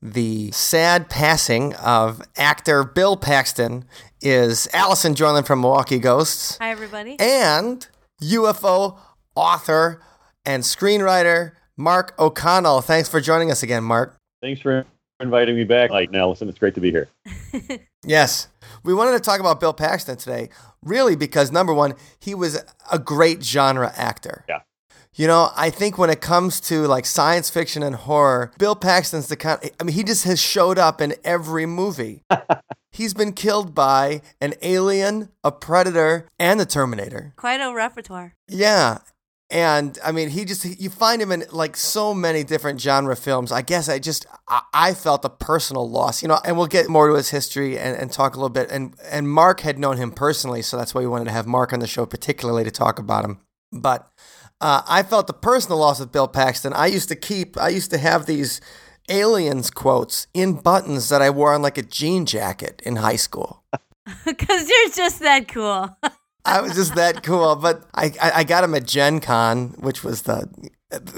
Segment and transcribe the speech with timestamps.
[0.00, 3.84] the sad passing of actor Bill Paxton
[4.20, 7.16] is Allison Joyland from Milwaukee Ghosts Hi, everybody.
[7.18, 7.86] and
[8.22, 8.98] UFO
[9.34, 10.00] author
[10.44, 12.80] and screenwriter Mark O'Connell.
[12.80, 14.16] Thanks for joining us again, Mark.
[14.42, 14.84] Thanks for
[15.20, 16.48] inviting me back, Mike Allison.
[16.48, 17.08] It's great to be here.
[18.04, 18.48] Yes.
[18.84, 20.50] We wanted to talk about Bill Paxton today,
[20.82, 24.44] really because number one, he was a great genre actor.
[24.48, 24.60] Yeah.
[25.18, 29.26] You know, I think when it comes to like science fiction and horror, Bill Paxton's
[29.26, 32.22] the kind I mean, he just has showed up in every movie.
[32.92, 37.32] He's been killed by an alien, a predator, and the Terminator.
[37.34, 38.36] Quite a repertoire.
[38.46, 38.98] Yeah.
[39.50, 43.50] And I mean, he just, you find him in like so many different genre films.
[43.50, 46.88] I guess I just, I, I felt a personal loss, you know, and we'll get
[46.88, 48.70] more to his history and, and talk a little bit.
[48.70, 51.72] And, and Mark had known him personally, so that's why we wanted to have Mark
[51.72, 53.40] on the show, particularly to talk about him.
[53.72, 54.08] But
[54.60, 56.72] uh, I felt the personal loss of Bill Paxton.
[56.72, 58.60] I used to keep, I used to have these
[59.08, 63.64] aliens quotes in buttons that I wore on like a jean jacket in high school.
[64.24, 65.94] Because you're just that cool.
[66.46, 67.56] I was just that cool.
[67.56, 70.48] But I, I, I got him at Gen Con, which was the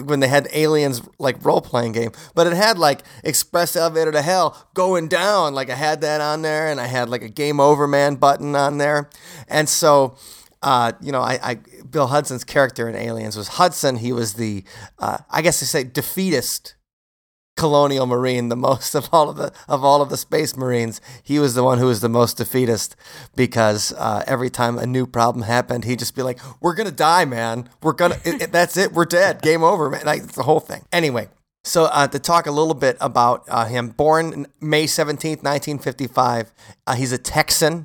[0.02, 2.10] when they had aliens like role playing game.
[2.34, 5.54] But it had like Express Elevator to Hell going down.
[5.54, 8.56] Like I had that on there, and I had like a Game Over Man button
[8.56, 9.08] on there,
[9.48, 10.16] and so.
[10.62, 11.54] Uh, you know, I, I
[11.90, 13.96] Bill Hudson's character in Aliens was Hudson.
[13.96, 14.64] He was the,
[14.98, 16.74] uh, I guess to say, defeatist
[17.56, 21.00] colonial marine the most of all of the of all of the space marines.
[21.22, 22.96] He was the one who was the most defeatist
[23.36, 27.24] because uh, every time a new problem happened he'd just be like we're gonna die
[27.24, 27.68] man.
[27.82, 28.92] We're gonna it, it- that's it.
[28.92, 29.42] We're dead.
[29.42, 30.02] Game over man.
[30.06, 30.84] Like it's the whole thing.
[30.92, 31.28] Anyway
[31.64, 36.52] so uh, to talk a little bit about uh, him born may 17th 1955
[36.86, 37.84] uh, he's a texan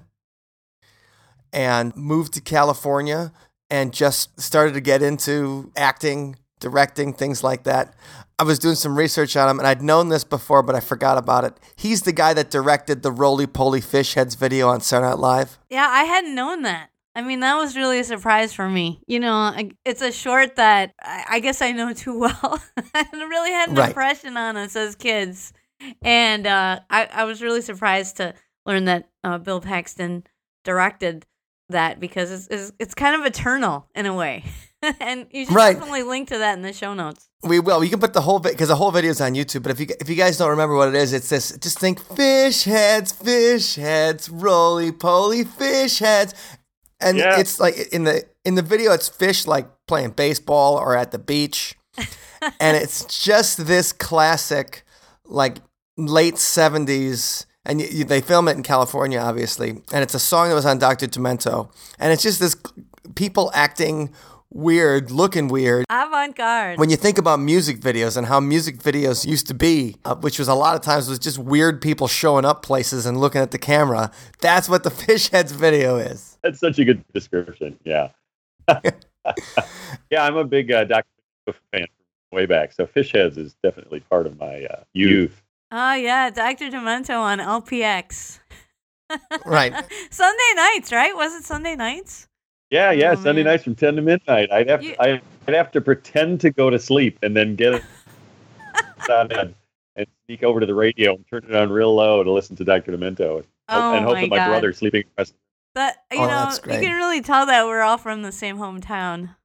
[1.55, 3.31] and moved to California
[3.71, 7.95] and just started to get into acting, directing, things like that.
[8.37, 11.17] I was doing some research on him and I'd known this before, but I forgot
[11.17, 11.53] about it.
[11.77, 15.57] He's the guy that directed the Roly Poly Fish Heads video on Saturday Night Live.
[15.69, 16.89] yeah, I hadn't known that.
[17.17, 18.99] I mean, that was really a surprise for me.
[19.07, 19.55] You know,
[19.85, 22.59] it's a short that I I guess I know too well.
[22.77, 23.87] it really had an Right.
[23.87, 25.53] impression on us as kids.
[26.01, 28.33] And uh, I, I was really surprised to
[28.65, 30.25] learn that uh, Bill Paxton
[30.65, 31.25] directed
[31.69, 34.43] that because it's, it's, it's kind of eternal in a way.
[34.99, 35.73] and you should Right.
[35.75, 37.27] definitely link to that in the show notes.
[37.43, 37.83] We will.
[37.83, 39.63] You can put the whole because the whole video is on YouTube.
[39.63, 41.55] But if you if you guys don't remember what it is, it's this.
[41.57, 46.33] Just think fish heads, fish heads, roly poly fish heads,
[46.99, 47.39] and Yeah.
[47.39, 51.19] it's like in the in the video, it's fish like playing baseball or at the
[51.19, 51.75] beach,
[52.59, 54.83] and it's just this classic,
[55.23, 55.57] like
[55.97, 57.45] late seventies.
[57.65, 60.65] And you, you, they film it in California, obviously, and it's a song that was
[60.65, 61.07] on Dr.
[61.07, 62.55] Demento, and it's just this
[63.15, 64.13] people acting
[64.55, 66.79] weird, looking weird, Avant garde.
[66.79, 70.39] when you think about music videos and how music videos used to be, uh, which
[70.39, 73.51] was a lot of times was just weird people showing up places and looking at
[73.51, 74.11] the camera,
[74.41, 76.37] that's what the Fish Heads video is.
[76.41, 77.77] That's such a good description.
[77.83, 78.09] Yeah.
[80.09, 81.05] yeah, I'm a big uh, Dr.
[81.45, 81.87] Who fan
[82.29, 82.71] from way back.
[82.71, 85.41] So Fish Heads is definitely part of my uh, youth.
[85.77, 86.69] Oh yeah, Dr.
[86.69, 88.39] Demento on LPX.
[89.45, 89.71] Right.
[90.09, 91.15] Sunday nights, right?
[91.15, 92.27] Was it Sunday nights?
[92.71, 93.11] Yeah, yeah.
[93.11, 93.51] Oh, Sunday man.
[93.53, 94.51] nights from 10 to midnight.
[94.51, 97.55] I'd have, You- to, I- I'd have to pretend to go to sleep and then
[97.55, 97.83] get it
[99.11, 99.53] on and,
[99.95, 102.63] and sneak over to the radio and turn it on real low to listen to
[102.63, 102.93] Dr.
[102.93, 104.47] Demento and, Oh and hope my that my God.
[104.47, 105.03] brother's sleeping.
[105.11, 105.33] across-
[105.75, 109.35] That you Oh, know, you can really tell that we're all from the same hometown.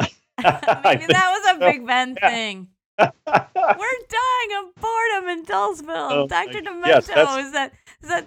[0.00, 1.70] Maybe that was a so.
[1.70, 2.30] Big Ben Yeah.
[2.30, 2.68] thing.
[2.98, 6.08] We're dying of boredom in Dulceville.
[6.10, 6.52] Oh, Dr.
[6.52, 7.08] thank- Demento yes,
[7.46, 7.72] is that
[8.02, 8.26] is that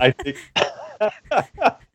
[0.00, 0.36] I think.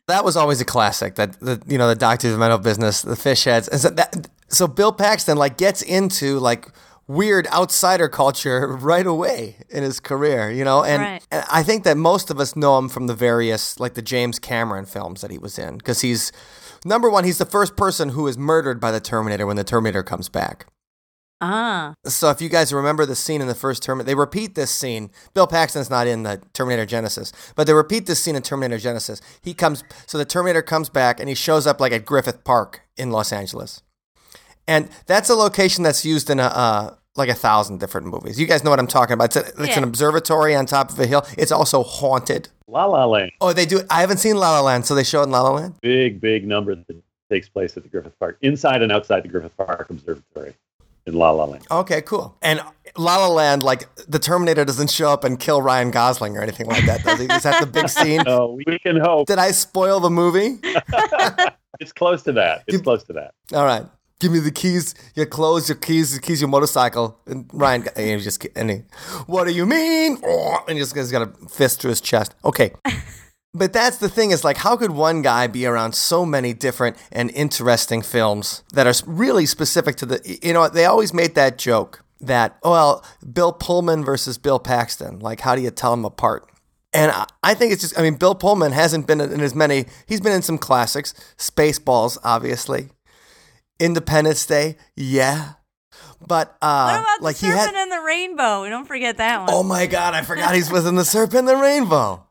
[0.07, 1.15] That was always a classic.
[1.15, 4.67] That the you know the Doctor Demento business, the Fish Heads, and so that so
[4.67, 6.67] Bill Paxton like gets into like
[7.07, 11.27] weird outsider culture right away in his career, you know, and, Right.
[11.29, 14.39] and I think that most of us know him from the various like the James
[14.39, 16.31] Cameron films that he was in because he's
[16.83, 20.01] number one, he's the first person who is murdered by the Terminator when the Terminator
[20.01, 20.65] comes back.
[21.45, 21.93] Ah.
[22.05, 25.11] So if you guys remember the scene in the first Terminator, they repeat this scene.
[25.33, 29.21] Bill Paxton's not in the Terminator Genisys, but they repeat this scene in Terminator Genisys.
[29.41, 32.81] He comes, so the Terminator comes back and he shows up like at Griffith Park
[32.97, 33.81] in Los Angeles,
[34.67, 38.39] and that's a location that's used in a uh, like a thousand different movies.
[38.39, 39.35] You guys know what I'm talking about.
[39.35, 39.77] It's, a, it's Yeah.
[39.77, 41.25] an observatory on top of a hill.
[41.37, 42.49] It's also haunted.
[42.67, 43.81] La La Land, Oh, they do.
[43.89, 45.75] I haven't seen La La Land, so they show it in La La Land.
[45.81, 49.55] big big number that takes place at the Griffith Park, inside and outside the Griffith
[49.55, 50.53] Park Observatory
[51.05, 51.65] in La La Land.
[51.69, 52.37] Okay, cool.
[52.41, 52.61] And
[52.97, 56.67] La La Land, like the Terminator doesn't show up and kill Ryan Gosling or anything
[56.67, 57.25] like that, does he?
[57.25, 58.23] Is that the big scene?
[58.25, 60.59] So we can hope Did I spoil the movie?
[61.79, 62.63] it's close to that.
[62.67, 63.33] It's Give- close to that.
[63.53, 63.83] All right.
[64.21, 67.19] Give me the keys, your clothes, your keys, your keys, your motorcycle.
[67.27, 68.77] And Ryan, and he just, and he,
[69.27, 70.17] what do you mean?
[70.25, 72.33] Oh, And he just he's got a fist through his chest.
[72.45, 72.71] Okay.
[73.55, 76.97] But that's the thing is like, how could one guy be around so many different
[77.09, 81.57] and interesting films that are really specific to the, you know, they always made that
[81.57, 85.19] joke that, oh, well, Bill Pullman versus Bill Paxton.
[85.19, 86.49] Like, how do you tell them apart?
[86.93, 87.13] And
[87.43, 90.33] I- think it's just, I mean, Bill Pullman hasn't been in as many, he's been
[90.33, 92.89] in some classics, Spaceballs, obviously.
[93.79, 95.53] Independence Day, yeah.
[96.27, 98.63] But, uh, What about like the he had, Serpent and the Rainbow?
[98.63, 99.49] We don't forget that one.
[99.53, 102.24] Oh my god, I forgot he's within the Serpent and the Rainbow.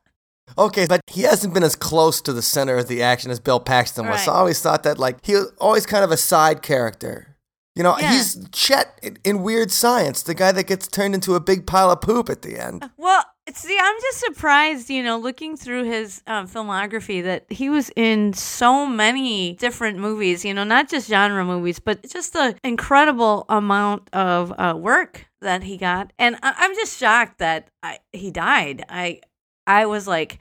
[0.57, 3.59] Okay, but he hasn't been as close to the center of the action as Bill
[3.59, 4.23] Paxton was.
[4.23, 7.35] So I always thought that like he was always kind of a side character.
[7.75, 8.13] You know, Yeah.
[8.13, 11.91] he's Chet in, in Weird Science, the guy that gets turned into a big pile
[11.91, 12.89] of poop at the end.
[12.95, 13.21] Well,
[13.53, 18.31] see, I'm just surprised, you know, looking through his um, filmography that he was in
[18.31, 24.09] so many different movies, you know, not just genre movies, but just the incredible amount
[24.13, 26.13] of uh, work that he got.
[26.17, 28.85] And I- I'm just shocked that I- he died.
[28.87, 29.19] I
[29.67, 30.39] I was like,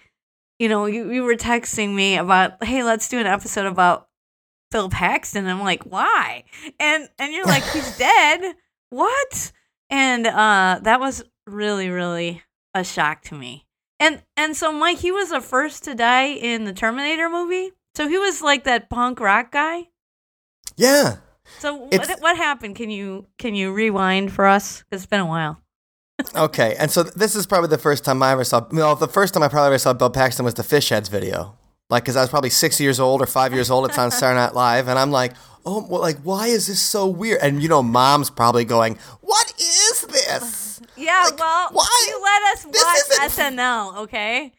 [0.59, 4.09] you know, you, you were texting me about, hey, let's do an episode about
[4.71, 5.47] Phil Paxton.
[5.47, 6.45] I'm like, why?
[6.79, 8.55] And and you're like, he's dead.
[8.91, 9.53] What?
[9.91, 12.43] And uh, that was really, really
[12.75, 13.67] a shock to me.
[14.01, 17.71] And and so Mike, he was the first to die in the Terminator movie.
[17.97, 19.89] So he was like that punk rock guy.
[20.77, 21.17] Yeah.
[21.59, 22.75] So It's- what, what happened?
[22.77, 24.85] Can you can you rewind for us?
[24.91, 25.61] It's been a while.
[26.37, 28.65] Okay, and so this is probably the first time I ever saw.
[28.71, 31.57] Well, the first time I probably ever saw Bill Paxton was the Fish Heads video.
[31.91, 33.87] Like, because I was probably six years old or five years old.
[33.89, 35.33] It's on Saturday Night Live, and I'm like,
[35.67, 37.41] oh, well, like, why is this so weird?
[37.43, 42.07] And you know, mom's probably going, "What is this?" Yeah, Like, well, why?
[42.09, 44.53] you let us This watch SNL, okay?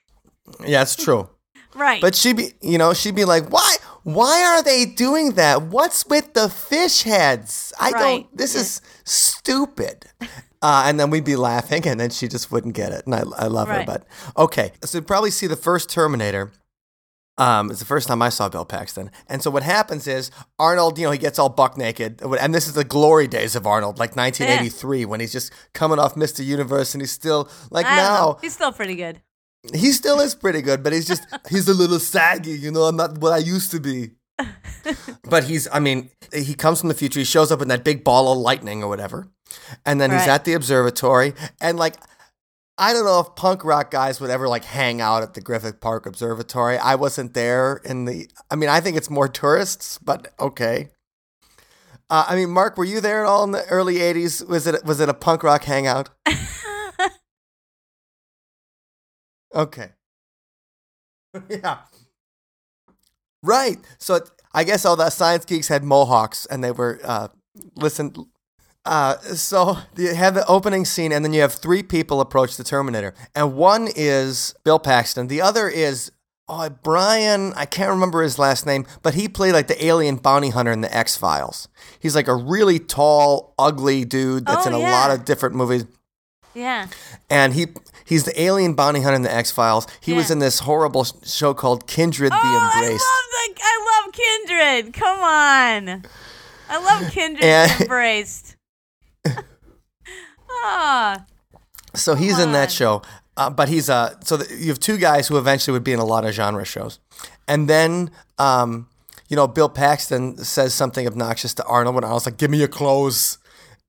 [0.65, 1.29] Yeah, it's true.
[1.75, 1.99] Right.
[1.99, 3.75] But she'd be, you know, she'd be like, "Why?
[4.03, 5.63] Why are they doing that?
[5.63, 7.73] What's with the fish heads?
[7.77, 7.99] I Right.
[7.99, 8.37] don't.
[8.37, 10.05] This is stupid."
[10.65, 13.05] Uh, and then we'd be laughing, and then she just wouldn't get it.
[13.05, 13.83] And I, I love her.
[13.85, 14.03] But
[14.35, 16.51] okay, so you'd probably see the first Terminator.
[17.37, 19.11] Um, it's the first time I saw Bill Paxton.
[19.27, 22.19] And so what happens is Arnold, you know, he gets all buck naked.
[22.39, 26.15] And this is the glory days of Arnold, like 1983, when he's just coming off
[26.15, 26.43] Mr.
[26.43, 28.37] Universe and he's still like I now.
[28.41, 29.21] He's still pretty good.
[29.71, 32.83] He still is pretty good, but he's just he's a little saggy, you know.
[32.83, 34.11] I'm not what I used to be.
[35.23, 37.19] But he's I mean, he comes from the future.
[37.19, 39.27] He shows up in that big ball of lightning or whatever.
[39.85, 41.95] And then he's at the observatory and like
[42.77, 45.79] I don't know if punk rock guys would ever like hang out at the Griffith
[45.79, 46.77] Park Observatory.
[46.77, 50.89] I wasn't there in the I mean, I think it's more tourists, but okay.
[52.09, 54.47] Uh, I mean, Mark, were you there at all in the early '80s?
[54.47, 56.09] Was it was it a punk rock hangout?
[59.55, 59.91] Okay.
[61.49, 61.79] yeah.
[63.45, 63.77] Right.
[63.99, 64.19] So
[64.53, 67.27] I guess all the science geeks had mohawks and they were uh
[67.75, 68.13] listen
[68.85, 72.63] uh so you have the opening scene and then you have three people approach the
[72.63, 73.13] Terminator.
[73.35, 75.27] And one is Bill Paxton.
[75.27, 76.11] The other is
[76.47, 80.49] oh Brian, I can't remember his last name, but he played like the alien bounty
[80.49, 81.67] hunter in the X Files.
[81.99, 84.91] He's like a really tall, ugly dude that's Oh, in a yeah.
[84.91, 85.85] lot of different movies
[86.55, 86.87] yeah.
[87.29, 87.67] and he
[88.05, 89.85] he's the alien bounty hunter in the X Files.
[90.01, 93.03] He was in this horrible show called Kindred Oh, the Embraced.
[93.05, 94.93] I love the I love Kindred.
[94.93, 96.05] Come on.
[96.69, 98.55] I love Kindred And- Embraced.
[100.49, 101.25] ah.
[101.93, 103.01] so he's in that show,
[103.37, 105.99] uh, but he's uh so th- you have two guys who eventually would be in
[105.99, 106.99] a lot of genre shows,
[107.47, 108.87] and then um
[109.29, 112.67] you know Bill Paxton says something obnoxious to Arnold when Arnold's like, "Give me your
[112.67, 113.37] clothes,"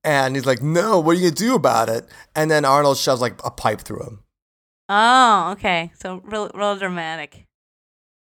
[0.03, 3.21] and he's like, "No, what are you gonna do about it?" And then Arnold shoves
[3.21, 4.23] like a pipe through him.
[4.89, 5.91] Oh, okay.
[5.99, 7.45] So real, real dramatic.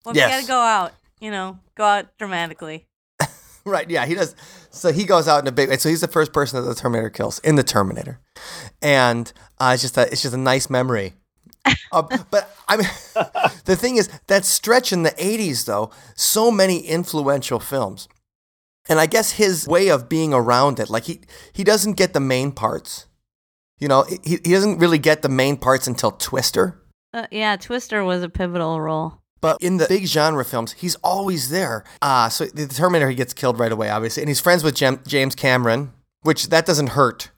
[0.06, 0.30] Well, Yes.
[0.30, 0.92] you gotta go out.
[1.20, 2.86] You know, go out dramatically.
[3.66, 4.36] Right, yeah, he does.
[4.72, 5.80] So he goes out in a big.
[5.80, 8.20] So he's the first person that the Terminator kills in the Terminator,
[8.82, 11.14] and uh, it's just a it's just a nice memory.
[11.94, 12.88] uh, but I mean,
[13.64, 18.10] the thing is that stretch in the '80s, though, so many influential films,
[18.90, 21.22] and I guess his way of being around it, like he
[21.54, 23.08] he doesn't get the main parts.
[23.80, 26.80] You know, he he doesn't really get the main parts until Twister.
[27.14, 29.20] Uh, yeah, Twister was a pivotal role.
[29.42, 31.84] But in the big genre films, he's always there.
[32.02, 34.24] Uh, so the Terminator, he gets killed right away, obviously.
[34.24, 37.30] And he's friends with Jem- James Cameron, which that doesn't hurt.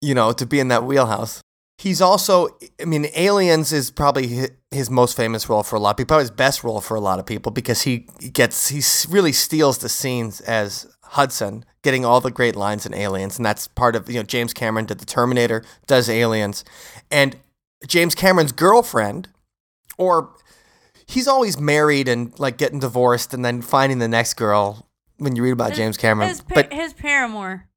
[0.00, 1.40] you know, to be in that wheelhouse.
[1.76, 5.96] He's also, I mean, Aliens is probably his most famous role for a lot of
[5.96, 8.80] people, probably his best role for a lot of people because he gets, he
[9.12, 13.36] really steals the scenes as Hudson, getting all the great lines in Aliens.
[13.38, 16.64] And that's part of, you know, James Cameron did The Terminator, does Aliens.
[17.10, 17.36] And
[17.86, 19.28] James Cameron's girlfriend,
[19.98, 20.30] or
[21.06, 24.88] he's always married and like getting divorced and then finding the next girl
[25.18, 26.28] when you read about His- James Cameron.
[26.28, 27.68] His, but his paramour.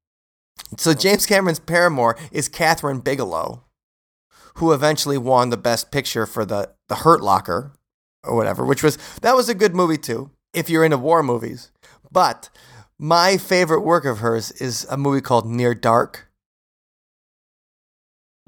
[0.76, 3.64] so James Cameron's paramour is Kathryn Bigelow,
[4.58, 7.72] who eventually won the Best Picture for the the Hurt Locker
[8.24, 10.30] or whatever, which was that was a good movie too.
[10.54, 11.70] If you're into war movies,
[12.10, 12.48] but
[12.98, 16.28] my favorite work of hers is a movie called Near Dark,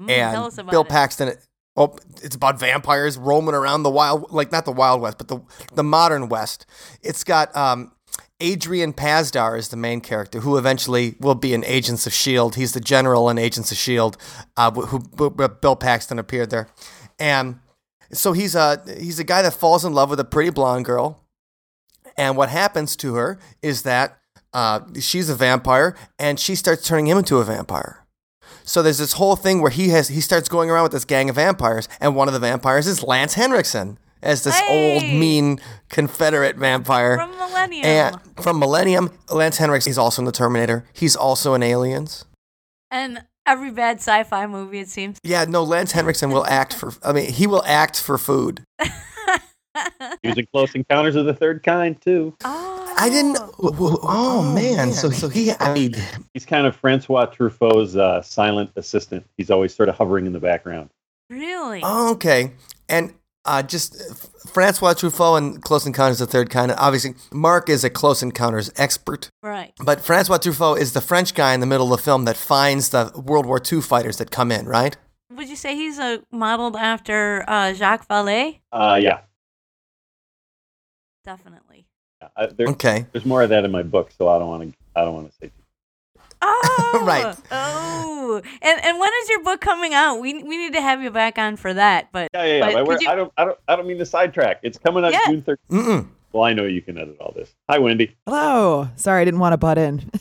[0.01, 0.89] Mm, tell and us about Bill it.
[0.89, 1.33] Paxton.
[1.77, 5.39] Oh, it's about vampires roaming around the wild, like not the Wild West, but the
[5.73, 6.65] the modern West.
[7.01, 7.93] It's got um,
[8.41, 12.55] Adrian Pasdar is the main character, who eventually will be in Agents of Shield.
[12.55, 14.17] He's the general in Agents of Shield,
[14.57, 16.67] uh, who, who, who Bill Paxton appeared there,
[17.19, 17.59] and
[18.11, 21.23] so he's a he's a guy that falls in love with a pretty blonde girl,
[22.17, 24.17] and what happens to her is that
[24.53, 28.05] uh, she's a vampire, and she starts turning him into a vampire.
[28.63, 31.29] So there's this whole thing where he has he starts going around with this gang
[31.29, 35.59] of vampires, and one of the vampires is Lance Henriksen as this old mean
[35.89, 37.17] Confederate vampire.
[37.17, 37.85] From Millennium.
[37.85, 40.85] And from Millennium, Lance Henriksen, he's also in the Terminator.
[40.93, 42.25] He's also in Aliens.
[42.89, 45.19] And every bad sci-fi movie, it seems.
[45.23, 46.93] Yeah, no, Lance Henriksen will act for.
[47.03, 48.63] I mean, he will act for food.
[50.21, 52.35] He was in Close Encounters of the Third Kind too.
[52.43, 52.93] Oh.
[52.97, 53.39] I didn't.
[53.59, 55.51] Oh, man, so so he.
[55.59, 55.95] I mean,
[56.33, 59.25] He's kind of Francois Truffaut's uh, silent assistant.
[59.37, 60.89] He's always sort of hovering in the background.
[61.29, 61.79] Really?
[61.83, 62.51] Oh, okay,
[62.89, 63.13] and
[63.45, 64.13] uh, just uh,
[64.51, 66.71] Francois Truffaut and Close Encounters of the Third Kind.
[66.77, 69.29] Obviously, Mark is a Close Encounters expert.
[69.41, 69.73] Right.
[69.83, 72.89] But Francois Truffaut is the French guy in the middle of the film that finds
[72.89, 74.95] the World War II fighters that come in, right?
[75.35, 78.59] Would you say he's uh, modeled after uh, Jacques Vallée?
[78.71, 79.21] Uh, yeah,
[81.23, 81.85] Definitely.
[82.35, 83.05] Uh, there, Okay.
[83.11, 84.77] there's more of that in my book, so I don't want to.
[84.95, 85.51] I don't want to say.
[86.93, 87.35] Oh, Right.
[87.51, 90.19] Oh, and and when is your book coming out?
[90.19, 92.09] We we need to have you back on for that.
[92.11, 92.73] But Yeah, yeah, yeah.
[92.73, 93.33] But but you- I don't.
[93.37, 93.57] I don't.
[93.67, 94.59] I don't mean to sidetrack.
[94.63, 95.25] It's coming out Yeah.
[95.27, 95.57] June 13th.
[95.69, 96.07] Mm-mm.
[96.33, 97.53] Well, I know you can edit all this.
[97.69, 98.15] Hi, Wendy.
[98.25, 98.87] Hello.
[98.95, 100.09] Sorry, I didn't want to butt in.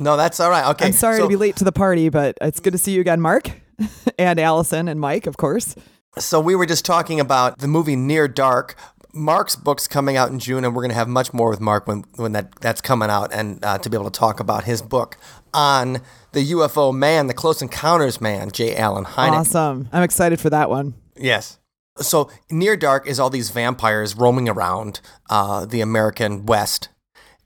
[0.00, 0.66] No, that's all right.
[0.70, 0.86] Okay.
[0.86, 3.00] I'm sorry so, to be late to the party, but it's good to see you
[3.02, 3.50] again, Mark,
[4.18, 5.76] and Allison and Mike, of course.
[6.18, 8.76] So we were just talking about the movie Near Dark.
[9.12, 11.86] Mark's book's coming out in June, and we're going to have much more with Mark
[11.86, 14.82] when when that that's coming out, and uh, to be able to talk about his
[14.82, 15.16] book
[15.52, 16.00] on
[16.32, 18.76] the UFO man, the Close Encounters man, J.
[18.76, 19.40] Allen Hynek.
[19.40, 19.88] Awesome.
[19.92, 20.94] I'm excited for that one.
[21.16, 21.58] Yes.
[21.98, 26.88] So Near Dark is all these vampires roaming around uh, the American West,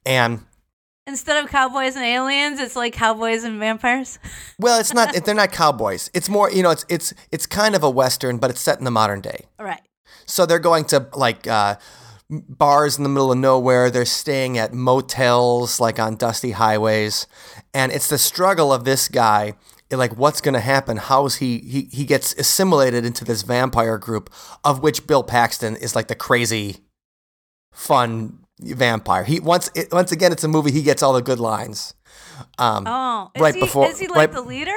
[0.05, 0.41] and
[1.07, 4.19] instead of cowboys and aliens, it's like cowboys and vampires.
[4.59, 6.11] well, it's not they're not cowboys.
[6.15, 8.85] It's more you know it's it's it's kind of a western, but it's set in
[8.85, 9.47] the modern day.
[9.59, 9.81] right.
[10.27, 11.77] So they're going to like uh,
[12.31, 13.91] bars in the middle of nowhere.
[13.91, 17.27] They're staying at motels, like on dusty highways,
[17.73, 19.55] and it's the struggle of this guy.
[19.91, 20.97] Like, what's going to happen?
[20.97, 21.89] How is he, he?
[21.93, 24.29] He gets assimilated into this vampire group,
[24.65, 26.79] of which Bill Paxton is like the crazy,
[27.73, 29.25] fun vampire.
[29.25, 30.71] He once it, once again, it's a movie.
[30.73, 31.95] He gets all the good lines.
[32.59, 34.75] Um, Oh, is Right he, before- is he like right- the leader?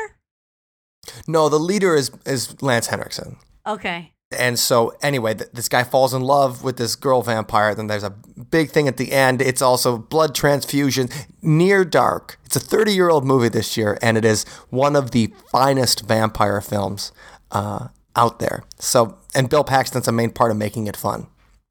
[1.27, 3.37] No, the leader is is Lance Henriksen.
[3.65, 4.13] Okay.
[4.31, 7.73] And so, anyway, th- this guy falls in love with this girl vampire.
[7.73, 9.41] Then there's a big thing at the end.
[9.41, 11.07] It's also blood transfusion,
[11.41, 12.37] near dark.
[12.43, 16.05] It's a 30 year old movie this year, and it is one of the finest
[16.05, 17.13] vampire films
[17.51, 18.65] uh, out there.
[18.79, 21.27] So, and Bill Paxton's a main part of making it fun.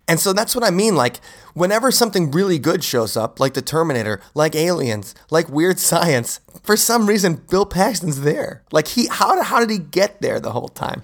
[0.09, 0.95] And so that's what I mean.
[0.95, 1.21] Like,
[1.53, 6.77] whenever something really good shows up, like The Terminator, like Aliens, like Weird Science, for
[6.77, 8.63] some reason, Bill Paxton's there.
[8.71, 11.03] Like, he, how, how did he get there the whole time?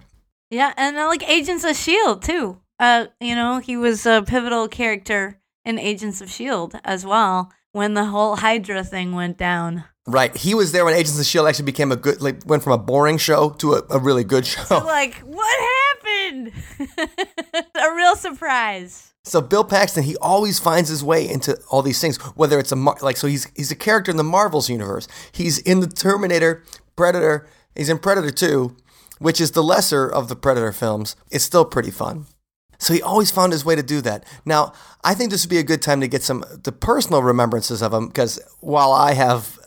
[0.53, 2.61] Yeah, and uh, like Agents of Shield too.
[2.79, 7.95] Uh, you know, he was a pivotal character in Agents of Shield as well when
[7.95, 9.85] the whole Hydra thing went down.
[10.07, 10.37] Right.
[10.37, 11.49] He was there when Agents of S.H.I.E.L.D.
[11.49, 14.45] actually became a good, like, went from a boring show to a, a really good
[14.53, 14.63] show.
[14.65, 15.71] So like, what
[16.05, 16.53] happened?
[17.75, 19.15] a real surprise.
[19.25, 22.19] So Bill Paxton, he always finds his way into all these things.
[22.37, 25.07] Whether it's a Mar- like, so he's he's a character in the Marvels universe.
[25.31, 26.63] He's in the Terminator,
[26.97, 27.47] Predator.
[27.77, 28.77] He's in Predator Two,
[29.23, 31.17] which is the lesser of the Predator films.
[31.31, 32.27] It's still pretty fun.
[32.79, 34.25] So he always found his way to do that.
[34.45, 34.73] Now,
[35.05, 37.93] I think this would be a good time to get some the personal remembrances of
[37.93, 39.59] him because while I have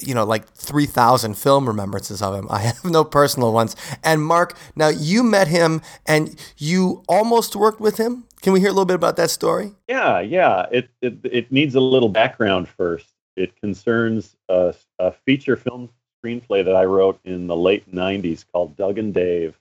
[0.00, 2.48] you know, like 3,000 film remembrances of him.
[2.50, 3.76] I have no personal ones.
[4.02, 8.24] And Mark, now you met him and you almost worked with him.
[8.42, 9.72] Can we hear a little bit about that story?
[9.88, 10.66] Yeah, yeah.
[10.70, 13.06] It it, it needs a little background first.
[13.36, 15.90] It concerns a, a feature film
[16.24, 19.58] screenplay that I wrote in the late '90s called Doug and Dave,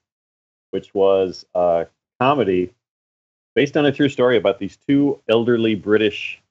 [0.71, 1.87] which was a
[2.19, 2.73] comedy
[3.55, 6.41] based on a true story about these two elderly British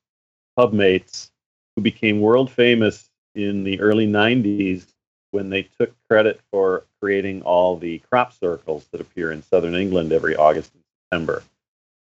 [0.57, 1.31] pub mates
[1.75, 4.87] who became world famous in the early 90s
[5.31, 10.13] when they took credit for creating all the crop circles that appear in southern England
[10.13, 11.43] every August and September.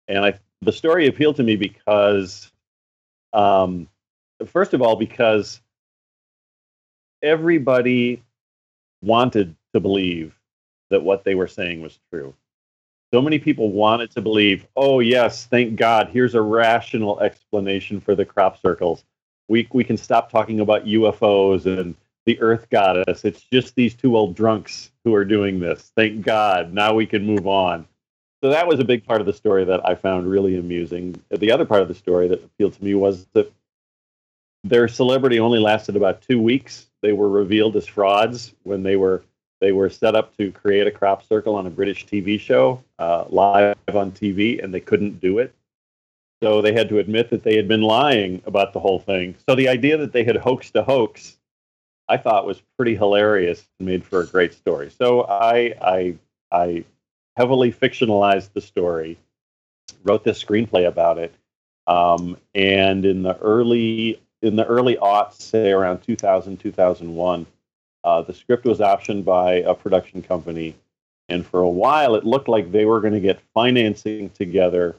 [0.09, 2.51] And I, the story appealed to me because,
[3.35, 3.87] um,
[4.47, 5.61] first of all, because
[7.23, 8.23] everybody
[9.03, 10.35] wanted to believe
[10.91, 12.35] that what they were saying was true.
[13.13, 18.15] So many people wanted to believe, oh, yes, thank God, here's a rational explanation for
[18.15, 19.05] the crop circles.
[19.49, 21.97] We, we can stop talking about UFOs and
[22.27, 23.25] the earth goddess.
[23.25, 25.91] It's just these two old drunks who are doing this.
[25.97, 26.73] Thank God.
[26.73, 27.87] Now we can move on.
[28.43, 31.21] So that was a big part of the story that I found really amusing.
[31.31, 33.53] The other part of the story that appealed to me was that
[34.65, 36.87] their celebrity only lasted about two weeks.
[37.03, 39.23] They were revealed as frauds when they were
[39.61, 43.25] they were set up to create a crop circle on a British TV show uh,
[43.29, 45.55] live on TV, and they couldn't do it.
[46.43, 49.37] So they had to admit that they had been lying about the whole thing.
[49.47, 51.37] So the idea that they had hoaxed a hoax,
[52.09, 54.91] I thought was pretty hilarious and made for a great story.
[54.91, 56.17] So I I
[56.51, 56.85] I
[57.37, 59.19] heavily fictionalized the story,
[60.03, 61.35] wrote this screenplay about it,
[61.87, 67.47] um, and in the early in the early aughts, say around 2000 2001
[68.03, 70.75] uh, the script was optioned by a production company,
[71.29, 74.97] and for a while it looked like they were going to get financing together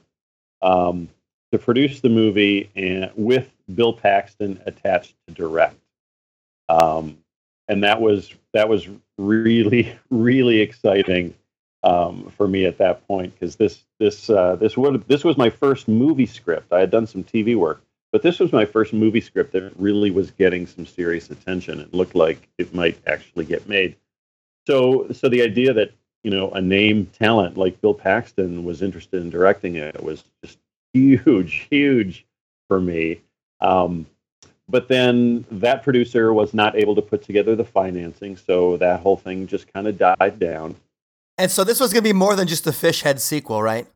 [0.61, 1.09] um,
[1.51, 5.77] to produce the movie and with Bill Paxton attached to direct.
[6.69, 7.17] Um,
[7.67, 11.33] and that was that was really really exciting
[11.83, 15.49] um, for me at that point because this this uh, this would this was my
[15.49, 16.71] first movie script.
[16.71, 17.81] I had done some TV work,
[18.11, 21.79] but this was my first movie script that really was getting some serious attention.
[21.79, 23.95] It looked like it might actually get made.
[24.67, 25.91] So, so the idea that
[26.23, 30.57] you know a name talent like Bill Paxton was interested in directing it was just
[30.93, 32.25] huge, huge
[32.67, 33.21] for me.
[33.59, 34.05] Um,
[34.67, 39.17] but then that producer was not able to put together the financing, so that whole
[39.17, 40.75] thing just kind of died down.
[41.37, 43.87] And so this was going to be more than just the Fish Head sequel, right?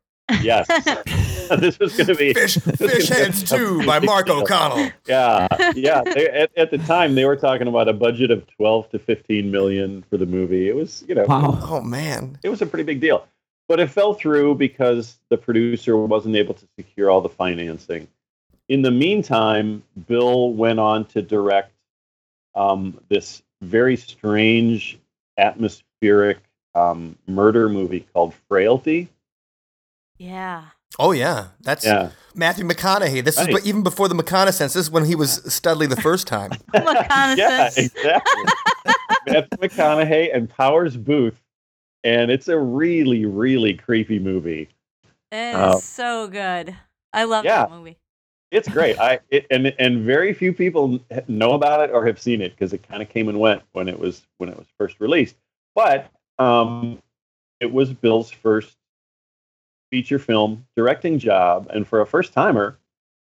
[0.42, 0.68] Yes.
[1.60, 4.92] this was going to be Fish, Fish Heads 2 by Mark O'Connell.
[5.08, 6.02] Yeah, yeah.
[6.04, 9.52] They, at, at the time, they were talking about a budget of 12 to 15
[9.52, 10.68] million for the movie.
[10.68, 11.60] It was, you know, Wow.
[11.62, 12.40] Oh, man.
[12.44, 13.28] it was a pretty big deal.
[13.68, 18.08] But it fell through because the producer wasn't able to secure all the financing.
[18.70, 21.72] In the meantime, Bill went on to direct
[22.56, 25.00] um, this very strange,
[25.38, 26.40] atmospheric
[26.74, 29.10] um, murder movie called Frailty.
[30.18, 30.66] Yeah.
[31.00, 31.48] Oh, yeah.
[31.62, 32.10] That's Yeah.
[32.34, 33.24] Matthew McConaughey.
[33.24, 33.54] This is Right.
[33.54, 34.74] but even before the McConaissance.
[34.74, 36.52] This is when he was Studley the first time.
[36.74, 38.44] Yeah, exactly.
[39.28, 41.36] Matthew McConaughey and Powers Boothe.
[42.04, 44.70] And it's a really, really creepy movie.
[45.32, 46.76] It is Uh, so good.
[47.14, 47.66] I love yeah.
[47.66, 47.98] that movie.
[48.52, 48.98] It's great.
[49.00, 52.74] I it, and and very few people know about it or have seen it because
[52.74, 55.36] it kind of came and went when it was when it was first released.
[55.74, 57.02] But um,
[57.60, 58.78] it was Bill's first
[59.90, 62.78] feature film directing job, and for a first timer,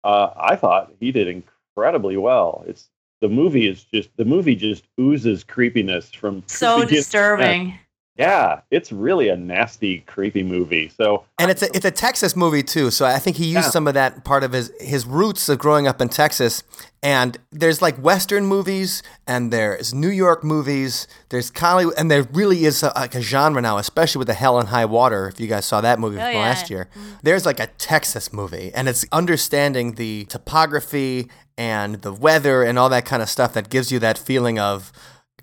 [0.04, 2.64] uh, I thought he did incredibly well.
[2.68, 2.90] It's
[3.22, 7.80] the movie is just the movie just oozes creepiness from So disturbing.
[8.16, 10.88] Yeah, it's really a nasty, creepy movie.
[10.96, 13.70] So And it's a it's a Texas movie too, so I think he used Yeah.
[13.72, 16.62] some of that part of his his roots of growing up in Texas.
[17.02, 22.66] And there's like Western movies, and there's New York movies, there's comedy, and there really
[22.66, 25.28] is a, like a genre now, especially with the Hell and High Water.
[25.28, 26.40] If you guys saw that movie Oh, from yeah.
[26.40, 26.90] last year,
[27.24, 32.90] there's like a Texas movie, and it's understanding the topography and the weather and all
[32.90, 34.92] that kind of stuff that gives you that feeling of.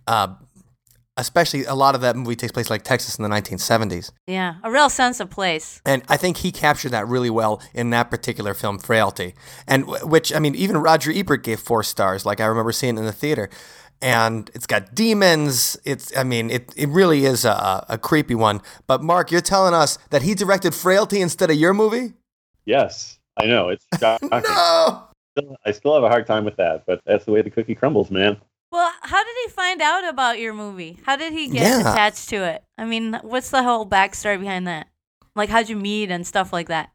[0.07, 0.29] Uh,
[1.21, 4.11] Especially a lot of that movie takes place like Texas in the 1970s.
[4.27, 4.55] Yeah.
[4.65, 5.81] A real sense of place.
[5.85, 9.35] And I think he captured that really well in that particular film, Frailty.
[9.67, 12.27] And w- which, I mean, even Roger Ebert gave four stars.
[12.27, 13.51] Like I remember seeing it in the theater.
[14.03, 15.77] And it's got demons.
[15.85, 18.63] It's, I mean, it, it really is a, a creepy one.
[18.87, 22.15] But Mark, you're telling us that he directed Frailty instead of your movie?
[22.65, 24.29] yes, I know it's shocking.
[24.31, 25.57] No!
[25.65, 28.11] I still have a hard time with that, but that's the way the cookie crumbles,
[28.11, 28.37] man.
[28.73, 30.99] Well, how did he find out about your movie?
[31.05, 31.81] How did he get Yeah.
[31.81, 32.63] attached to it?
[32.79, 34.89] I mean, what's the whole backstory behind that?
[35.35, 36.91] Like, how'd you meet and stuff like that?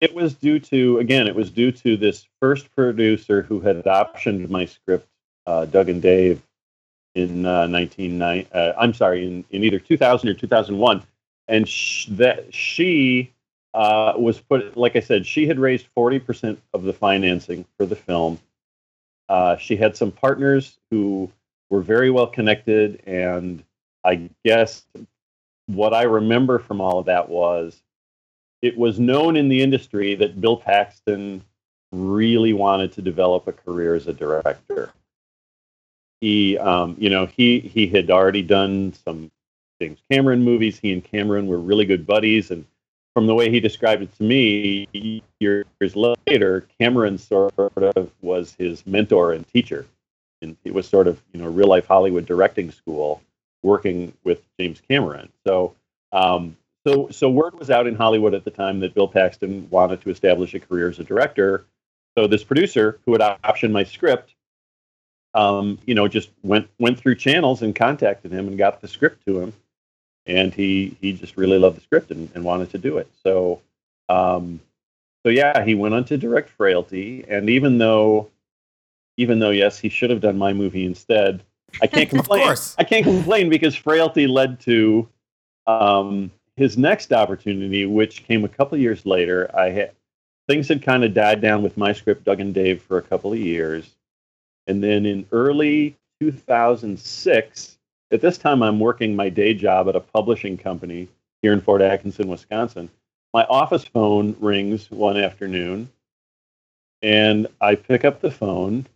[0.00, 4.48] It was due to again, it was due to this first producer who had optioned
[4.48, 5.08] my script,
[5.46, 6.40] uh, Doug and Dave,
[7.14, 8.48] in uh, 1990.
[8.52, 11.02] Uh, I'm sorry, in, in either 2000 or 2001,
[11.48, 13.32] and sh- that she
[13.74, 14.76] uh, was put.
[14.76, 18.38] Like I said, she had raised 40 percent of the financing for the film.
[19.28, 21.30] Uh, she had some partners who
[21.70, 23.62] were very well connected, and
[24.04, 24.86] I guess
[25.66, 27.80] what I remember from all of that was
[28.62, 31.44] it was known in the industry that Bill Paxton
[31.92, 34.90] really wanted to develop a career as a director.
[36.20, 39.30] He, um, you know, he he had already done some
[39.80, 40.78] James Cameron movies.
[40.78, 42.64] He and Cameron were really good buddies, and
[43.18, 44.86] from the way he described it to me,
[45.40, 49.86] years later, Cameron sort of was his mentor and teacher,
[50.40, 53.20] and it was sort of you know real life Hollywood directing school,
[53.64, 55.30] working with James Cameron.
[55.44, 55.74] So.
[56.12, 60.00] Um, so, so word was out in Hollywood at the time that Bill Paxton wanted
[60.02, 61.66] to establish a career as a director.
[62.16, 64.36] So this producer who had optioned my script,
[65.34, 69.26] um, you know, just went went through channels and contacted him and got the script
[69.26, 69.52] to him,
[70.28, 73.10] and he he just really loved the script and, and wanted to do it.
[73.24, 73.60] So,
[74.08, 74.60] um,
[75.24, 78.30] so yeah, he went on to direct Frailty, and even though,
[79.16, 81.42] even though yes, he should have done my movie instead.
[81.82, 82.44] I can't complain.
[82.44, 82.76] course.
[82.78, 85.08] I can't complain because Frailty led to
[85.66, 89.92] um, his next opportunity, which came a couple years later, I had
[90.48, 93.32] things had kind of died down with my script, Doug and Dave, for a couple
[93.32, 93.94] of years,
[94.66, 97.77] and then in early 2006,
[98.10, 101.08] at this time I'm working my day job at a publishing company
[101.42, 102.88] here in Fort Atkinson, Wisconsin.
[103.34, 105.90] My office phone rings one afternoon,
[107.02, 108.86] and I pick up the phone,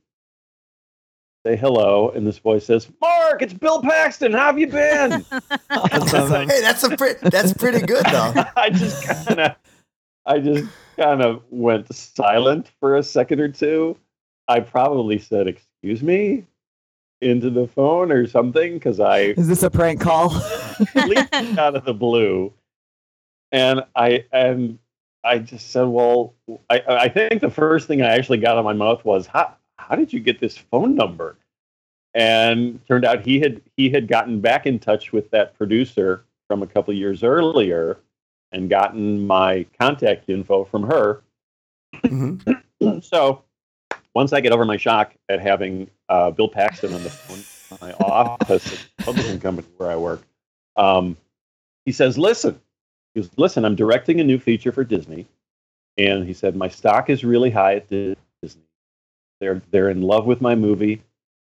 [1.44, 4.33] say hello, and this voice says, "Mark, it's Bill Paxton.
[4.33, 6.48] How have you been?" That's awesome.
[6.48, 8.33] Hey, that's a pre- that's pretty good though.
[8.57, 9.57] I just kind of,
[10.25, 13.98] I just kind of went silent for a second or two.
[14.48, 16.46] I probably said, "Excuse me,"
[17.23, 20.35] into the phone or something because I Is this a prank call?
[21.59, 22.53] out of the blue,
[23.51, 24.79] and I and
[25.25, 26.35] I just said, "Well,
[26.69, 29.55] I I think the first thing I actually got out of my mouth was how
[29.79, 31.37] how did you get this phone number?"
[32.15, 36.63] And turned out he had he had gotten back in touch with that producer from
[36.63, 37.99] a couple years earlier
[38.51, 41.23] and gotten my contact info from her.
[42.05, 42.63] Mhm.
[43.03, 43.43] so
[44.15, 47.38] once I get over my shock at having uh, Bill Paxton on the phone
[47.70, 50.22] in my office at the publishing company where I work,
[50.77, 51.16] um,
[51.87, 52.61] he says, "Listen,
[53.14, 55.27] he goes, listen, I'm directing a new feature for Disney,
[55.96, 58.16] and he said my stock is really high at Disney.
[59.40, 61.03] They're they're in love with my movie.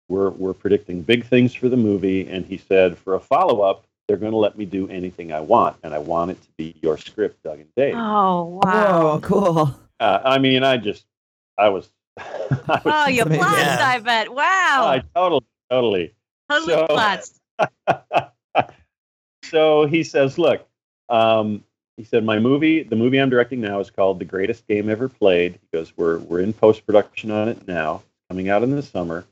[0.08, 3.84] We're we're predicting big things for the movie, and he said for a follow up."
[4.08, 6.74] They're going to let me do anything I want, and I want it to be
[6.80, 7.94] your script, Doug and Dave.
[7.94, 9.20] Oh Whoa, wow!
[9.22, 9.78] cool.
[10.00, 11.04] Uh, I mean, I just,
[11.58, 11.90] I was
[12.84, 13.42] Oh, you amazing.
[13.44, 13.78] plunged, Yeah.
[13.86, 14.32] I bet.
[14.32, 14.42] Wow.
[14.86, 16.14] I totally, totally.
[16.50, 17.32] totally so- plunged.
[19.44, 20.66] so he says, "Look,"
[21.08, 21.64] um,
[21.96, 25.08] he said, "My movie, the movie I'm directing now, is called The Greatest Game Ever
[25.08, 28.82] Played." He goes, "We're we're in post production on it now, coming out in the
[28.82, 29.24] summer."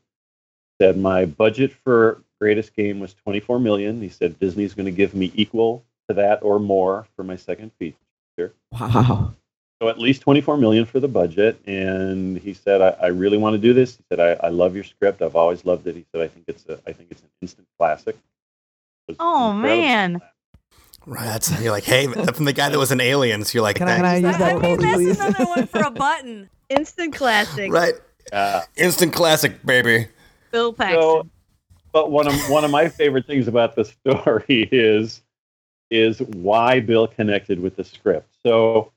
[0.78, 4.92] He said, "My budget for Greatest Game was 24 million." He said, "Disney's going to
[4.92, 7.96] give me equal to that or more for my second feature."
[8.72, 9.34] Wow.
[9.80, 11.60] So at least 24 million for the budget.
[11.66, 13.96] And he said, I, I really want to do this.
[13.96, 15.20] He said, I, I love your script.
[15.20, 15.94] I've always loved it.
[15.94, 18.16] He said, I think it's a, I think it's an instant classic.
[19.20, 19.54] Oh incredible.
[19.62, 20.20] man!
[21.04, 21.24] Right.
[21.26, 23.96] That's, you're like, hey, from the guy that was in Aliens, you're like, Can I,
[23.96, 25.20] can I use that I quote, mean, that's please?
[25.20, 26.48] another one for a button.
[26.70, 27.70] Instant classic.
[27.72, 27.94] right.
[28.32, 30.08] Uh, Instant classic, baby.
[30.50, 31.00] Bill Paxton.
[31.00, 31.28] so,
[31.92, 35.22] but one of one of my favorite things about the story is
[35.90, 38.34] is why Bill connected with the script.
[38.44, 38.90] So,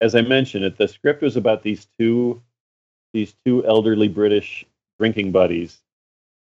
[0.00, 2.42] as I mentioned, it the script was about these two
[3.12, 4.64] these two elderly British
[4.98, 5.78] drinking buddies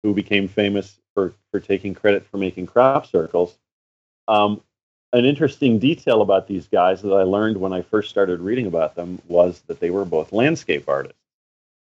[0.03, 3.59] who became famous for for taking credit for making crop circles.
[4.29, 4.63] Um,
[5.13, 8.95] an interesting detail about these guys that I learned when I first started reading about
[8.95, 11.19] them was that they were both landscape artists.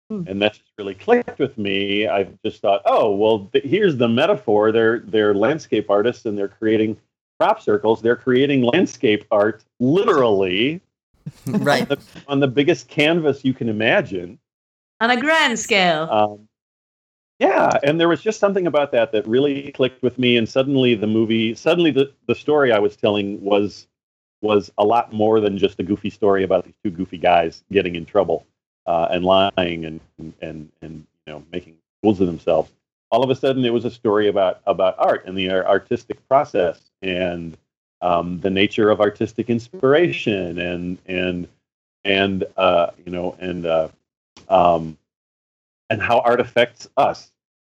[0.10, 0.24] Hmm.
[0.26, 2.08] And that just really clicked with me.
[2.08, 4.72] I just thought, oh, well, th- here's the metaphor.
[4.72, 6.98] They're they're landscape artists and they're creating
[7.40, 8.02] crop circles.
[8.02, 10.82] They're creating landscape art literally
[11.48, 11.88] Right.
[12.28, 14.40] on the biggest canvas you can imagine.
[15.02, 16.04] On a grand scale.
[16.10, 16.48] Um,
[17.40, 20.94] yeah, and there was just something about that that really clicked with me, and suddenly
[20.94, 23.88] the movie, suddenly the, the story I was telling was
[24.42, 27.96] was a lot more than just a goofy story about these two goofy guys getting
[27.96, 28.46] in trouble
[28.86, 30.00] uh, and lying and
[30.42, 32.72] and and you know making fools of themselves.
[33.12, 36.82] All of a sudden, it was a story about about art and the artistic process
[37.02, 37.58] and
[38.02, 41.48] um, the nature of artistic inspiration and and
[42.04, 43.90] and uh, you know and uh,
[44.48, 44.98] um,
[45.90, 47.32] and how art affects us.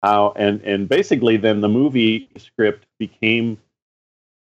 [0.03, 3.57] How and and basically, then the movie script became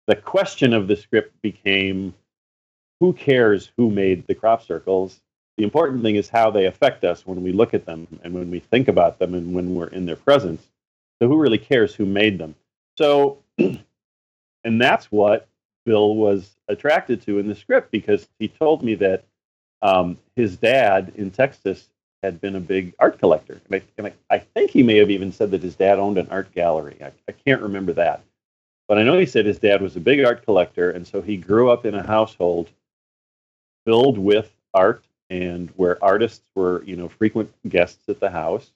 [0.07, 2.15] the question of the script became
[3.01, 5.21] who cares who made the crop circles.
[5.57, 8.51] The important thing is how they affect us when we look at them and when
[8.51, 10.67] we think about them and when we're in their presence.
[11.21, 12.57] So who really cares who made them?
[12.99, 15.47] So, and that's what
[15.85, 19.25] Bill was attracted to in the script because he told me that
[19.83, 21.89] um, his dad in Texas
[22.23, 23.61] had been a big art collector.
[23.67, 26.17] And, I, and I, I, think he may have even said that his dad owned
[26.17, 26.97] an art gallery.
[27.03, 28.23] I, I can't remember that.
[28.89, 31.37] But I know he said his dad was a big art collector, and so he
[31.37, 32.71] grew up in a household
[33.85, 38.71] filled with art and where artists were, you know, frequent guests at the house.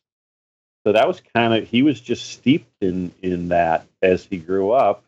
[0.85, 4.73] So that was kind of he was just steeped in in that as he grew
[4.73, 5.05] up,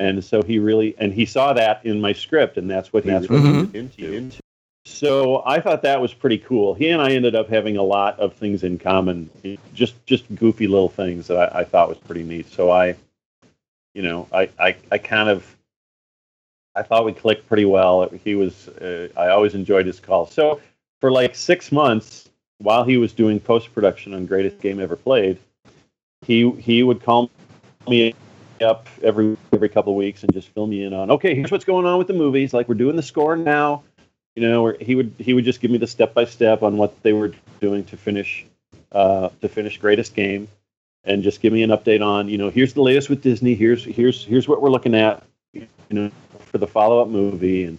[0.00, 3.10] and so he really and he saw that in my script, and that's what he
[3.10, 3.60] that's what mm-hmm.
[3.60, 4.30] was into.
[4.86, 6.72] So I thought that was pretty cool.
[6.74, 9.28] He and I ended up having a lot of things in common,
[9.74, 12.50] just just goofy little things that I, I thought was pretty neat.
[12.50, 12.96] So I,
[13.94, 15.56] you know, I, I, I kind of
[16.74, 18.08] I thought we clicked pretty well.
[18.24, 20.32] He was uh, I always enjoyed his calls.
[20.32, 20.62] So
[21.00, 25.38] for like six months, while he was doing post production on Greatest Game Ever Played,
[26.22, 27.30] he he would call
[27.86, 28.14] me
[28.62, 31.64] up every every couple of weeks and just fill me in on okay, here's what's
[31.64, 32.52] going on with the movies.
[32.52, 33.82] Like we're doing the score now
[34.36, 37.02] you know, he would he would just give me the step by step on what
[37.02, 38.46] they were doing to finish
[38.92, 40.48] uh, to finish greatest game,
[41.04, 43.54] and just give me an update on you know here's the latest with Disney.
[43.54, 47.78] Here's here's here's what we're looking at, you know, for the follow up movie, and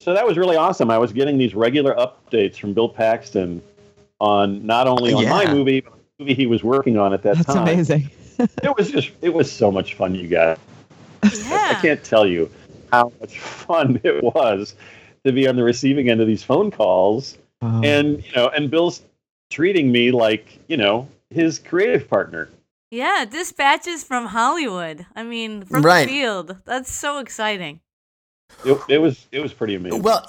[0.00, 0.90] so that was really awesome.
[0.90, 3.62] I was getting these regular updates from Bill Paxton
[4.20, 5.30] on not only on yeah.
[5.30, 7.64] my movie, but the movie he was working on at that That's time.
[7.64, 8.10] That's amazing.
[8.38, 10.58] It was just it was so much fun, you guys.
[11.22, 11.74] Yeah.
[11.76, 12.50] I can't tell you
[12.92, 14.74] how much fun it was
[15.24, 17.80] to be on the receiving end of these phone calls, uh-huh.
[17.84, 19.02] and you know, and Bill's
[19.50, 22.48] treating me like you know his creative partner.
[22.90, 25.04] Yeah, dispatches from Hollywood.
[25.14, 26.06] I mean, from right.
[26.06, 26.56] the field.
[26.64, 27.80] That's so exciting.
[28.64, 30.02] It, it was it was pretty amazing.
[30.02, 30.24] Well,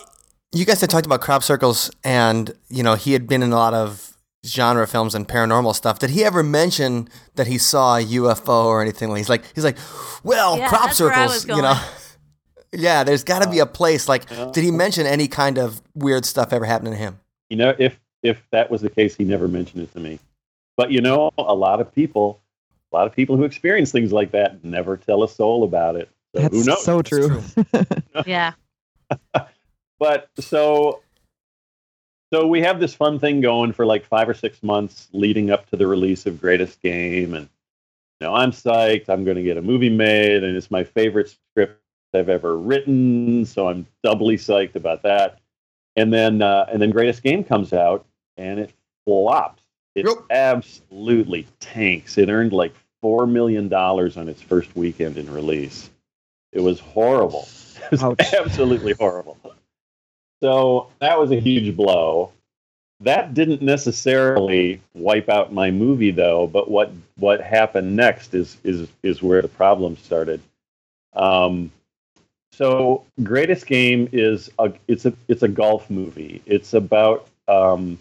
[0.52, 3.56] you guys had talked about crop circles, and you know he had been in a
[3.56, 4.09] lot of
[4.46, 6.00] genre films and paranormal stuff.
[6.00, 9.14] Did he ever mention that he saw a UFO or anything?
[9.16, 9.78] He's like, he's like,
[10.24, 11.80] well, yeah, crop circles, you know.
[12.72, 14.08] Yeah, there's got to be a uh, place.
[14.08, 17.20] Like, did he mention any kind of weird stuff ever happening to him?
[17.50, 20.20] You know, if if that was the case, he never mentioned it to me.
[20.78, 22.42] But you know, a lot of people,
[22.92, 26.10] a lot of people who experience things like that never tell a soul about it.
[26.36, 26.84] So That's who knows?
[26.84, 27.42] so true.
[27.54, 27.86] true.
[28.28, 28.54] yeah.
[30.00, 31.02] but so
[32.34, 35.70] so we have this fun thing going for like five or six months leading up
[35.70, 37.50] to the release of Greatest Game, and
[38.20, 39.10] you know I'm psyched.
[39.10, 41.82] I'm going to get a movie made, and it's my favorite script
[42.14, 45.40] I've ever written, so I'm doubly psyched about that.
[45.96, 48.06] And then uh, and then Greatest Game comes out
[48.38, 48.74] and it
[49.06, 49.62] flops.
[49.96, 50.18] It yep.
[50.30, 52.18] absolutely tanks.
[52.18, 55.90] It earned like four million dollars on its first weekend in release.
[56.52, 57.48] It was horrible.
[57.92, 59.38] It was absolutely horrible.
[60.42, 62.32] So that was a huge blow.
[63.02, 68.90] That didn't necessarily wipe out my movie though, but what what happened next is is
[69.04, 70.42] is where the problem started.
[71.14, 71.72] Um,
[72.52, 76.42] so, Greatest Game is a it's a it's a golf movie.
[76.46, 77.98] It's about um,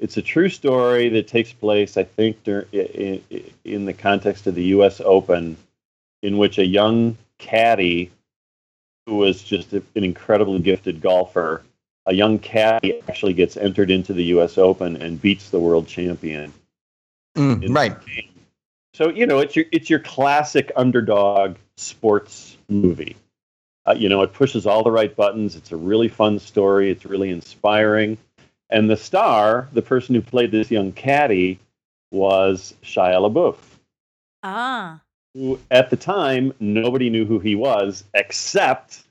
[0.00, 3.22] it's a true story that takes place, I think, during, in,
[3.64, 5.00] in the context of the U.S.
[5.00, 5.56] Open,
[6.22, 8.10] in which a young caddy
[9.06, 11.62] who was just an incredibly gifted golfer,
[12.06, 14.58] a young caddy actually gets entered into the U.S.
[14.58, 16.52] Open and beats the world champion.
[17.36, 17.96] Mm, right.
[18.94, 23.16] So you know it's your it's your classic underdog sports movie.
[23.86, 25.56] Uh, you know, it pushes all the right buttons.
[25.56, 26.90] It's a really fun story.
[26.90, 28.16] It's really inspiring.
[28.70, 31.58] And the star, the person who played this young caddy,
[32.12, 33.56] was Shia LaBeouf.
[34.42, 35.00] Ah.
[35.34, 39.04] Who, at the time, nobody knew who he was except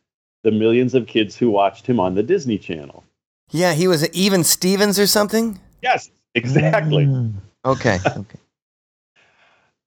[0.44, 3.04] the millions of kids who watched him on the Disney Channel.
[3.50, 5.60] Yeah, he was Even Stevens or something?
[5.82, 7.06] Yes, exactly.
[7.06, 7.34] Mm.
[7.66, 8.40] Okay, okay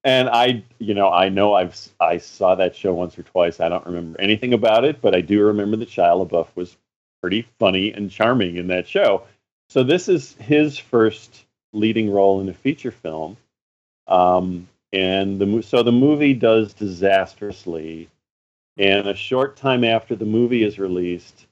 [0.05, 3.59] and I, you know, I know I've I saw that show once or twice.
[3.59, 6.77] I don't remember anything about it, but I do remember that Shia LaBeouf was
[7.23, 9.23] pretty funny and charming in that show.
[9.71, 13.39] So this is his first leading role in a feature film,
[14.07, 18.09] um, and the so the movie does disastrously.
[18.77, 21.47] And a short time after the movie is released,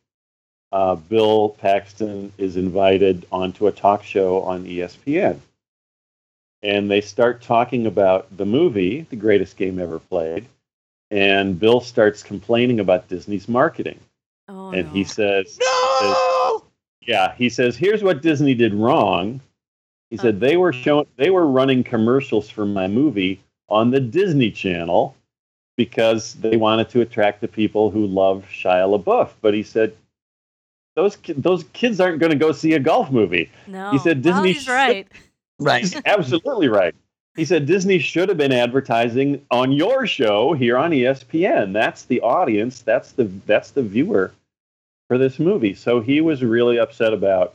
[0.72, 5.38] uh, Bill Paxton is invited onto a talk show on ESPN
[6.62, 10.46] and they start talking about the movie, the greatest game ever played,
[11.10, 13.98] and Bill starts complaining about Disney's marketing.
[14.48, 14.92] Oh, and no.
[14.92, 15.98] he says, no!
[16.00, 16.68] says,
[17.02, 19.40] "Yeah." He says, "Here's what Disney did wrong."
[20.12, 24.50] He said they were showing, they were running commercials for my movie on the Disney
[24.50, 25.16] Channel
[25.78, 29.30] because they wanted to attract the people who love Shia LaBeouf.
[29.40, 29.96] But he said
[30.96, 33.50] those those kids aren't going to go see a golf movie.
[33.66, 34.32] No, he said Disney.
[34.34, 35.08] Well, he's right.
[35.58, 35.80] Right.
[35.82, 36.94] He's absolutely right.
[37.36, 41.72] he said Disney should have been advertising on your show here on ESPN.
[41.72, 42.82] That's the audience.
[42.82, 44.32] That's the that's the viewer
[45.08, 45.74] for this movie.
[45.74, 47.54] So he was really upset about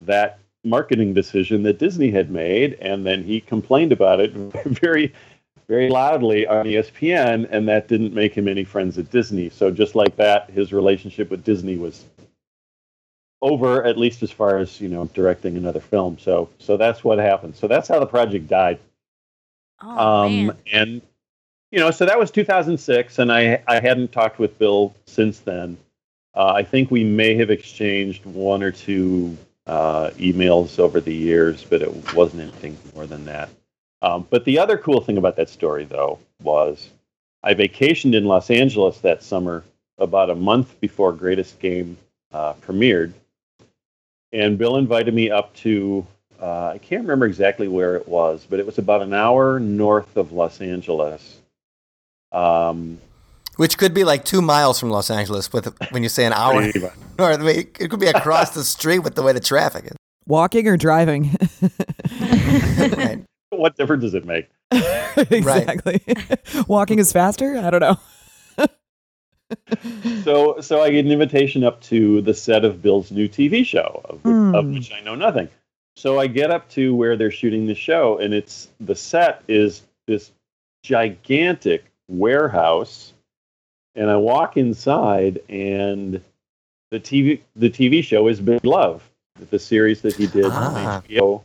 [0.00, 4.32] that marketing decision that Disney had made, and then he complained about it
[4.64, 5.12] very
[5.68, 9.50] very loudly on ESPN, and that didn't make him any friends at Disney.
[9.50, 12.06] So just like that, his relationship with Disney was
[13.42, 16.18] over, at least as far as you know, directing another film.
[16.18, 17.54] So so that's what happened.
[17.56, 18.78] So that's how the project died.
[19.82, 20.56] Oh um, man.
[20.72, 21.02] and
[21.70, 25.76] you know, so that was 2006, and I I hadn't talked with Bill since then.
[26.34, 29.36] Uh, I think we may have exchanged one or two
[29.68, 33.50] uh, emails over the years, but it wasn't anything more than that.
[34.00, 36.88] Um, but the other cool thing about that story, though, was
[37.42, 39.64] I vacationed in Los Angeles that summer
[39.98, 41.96] about a month before Greatest Game
[42.32, 43.12] uh, premiered,
[44.32, 46.06] and Bill invited me up to
[46.40, 50.16] uh, I can't remember exactly where it was, but it was about an hour north
[50.16, 51.40] of Los Angeles.
[52.30, 52.98] Um,
[53.58, 56.62] Which could be like two miles from Los Angeles with when you say an hour.
[57.18, 59.92] or I mean, it could be across the street with the way the traffic is.
[60.26, 61.36] Walking or driving?
[62.20, 63.24] Right.
[63.50, 64.48] what difference does it make?
[65.30, 66.00] exactly.
[66.66, 67.56] Walking is faster?
[67.58, 67.96] I don't know.
[70.22, 74.00] So, so I get an invitation up to the set of Bill's new TV show,
[74.04, 74.74] of, which- of Hmm.
[74.74, 75.48] which I know nothing.
[75.96, 79.82] So I get up to where they're shooting the show, and it's the set is
[80.06, 80.30] this
[80.84, 83.12] gigantic warehouse,
[83.98, 86.22] and I walk inside, and
[86.90, 89.02] the TV the TV show is Big Love,
[89.50, 90.96] the series that he did Ah.
[90.96, 91.44] on HBO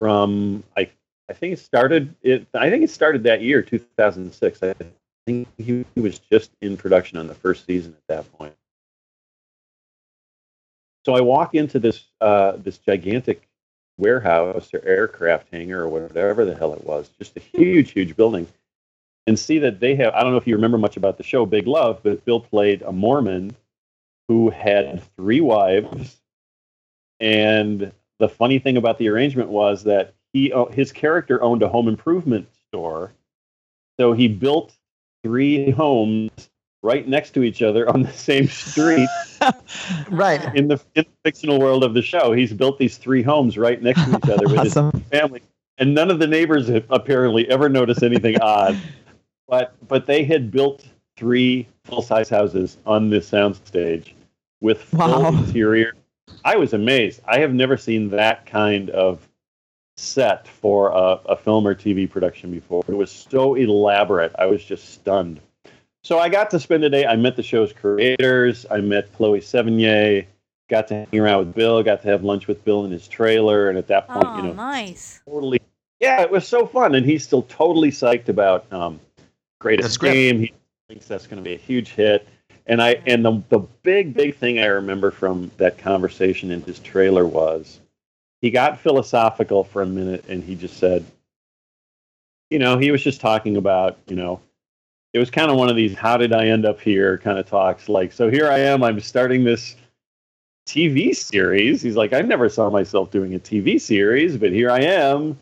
[0.00, 0.90] from I
[1.30, 4.62] I think it started it I think it started that year 2006.
[4.62, 4.74] I
[5.26, 8.54] think he was just in production on the first season at that point.
[11.06, 13.48] So I walk into this uh, this gigantic
[13.98, 18.46] warehouse or aircraft hangar or whatever the hell it was, just a huge, huge building,
[19.28, 20.14] and see that they have.
[20.14, 22.82] I don't know if you remember much about the show Big Love, but Bill played
[22.82, 23.54] a Mormon
[24.26, 26.16] who had three wives,
[27.20, 31.68] and the funny thing about the arrangement was that he uh, his character owned a
[31.68, 33.12] home improvement store,
[33.98, 34.74] so he built
[35.22, 36.30] three homes
[36.82, 39.08] right next to each other on the same street
[40.10, 40.54] Right.
[40.54, 42.32] in the, in the fictional world of the show.
[42.32, 44.92] He's built these three homes right next to each other with Awesome.
[44.92, 45.42] his family,
[45.78, 48.78] and none of the neighbors apparently ever noticed anything odd.
[49.48, 54.12] But but they had built three full size houses on this soundstage
[54.60, 55.28] with full Wow.
[55.28, 55.94] interior.
[56.44, 57.20] I was amazed.
[57.26, 59.26] I have never seen that kind of
[59.96, 62.84] set for a, a film or TV production before.
[62.86, 64.32] It was so elaborate.
[64.38, 65.40] I was just stunned.
[66.04, 67.06] So I got to spend a day.
[67.06, 68.64] I met the show's creators.
[68.70, 70.26] I met Chloe Sevigny.
[70.70, 71.82] Got to hang around with Bill.
[71.82, 73.68] Got to have lunch with Bill in his trailer.
[73.68, 75.20] And at that point, Oh, you know, nice.
[75.28, 75.60] totally.
[75.98, 79.06] Yeah, it was so fun, and he's still totally psyched about um, The
[79.58, 80.40] greatest game.
[80.40, 80.54] He
[80.88, 82.28] thinks that's going to be a huge hit.
[82.66, 86.78] And I and the the big big thing I remember from that conversation in his
[86.80, 87.80] trailer was
[88.42, 91.04] he got philosophical for a minute, and he just said,
[92.50, 94.40] you know, he was just talking about, you know,
[95.12, 97.46] it was kind of one of these "How did I end up here?" kind of
[97.46, 97.88] talks.
[97.88, 98.84] Like, so here I am.
[98.84, 99.74] I'm starting this
[100.66, 101.80] TV series.
[101.80, 105.38] He's like, I never saw myself doing a TV series, but here I am.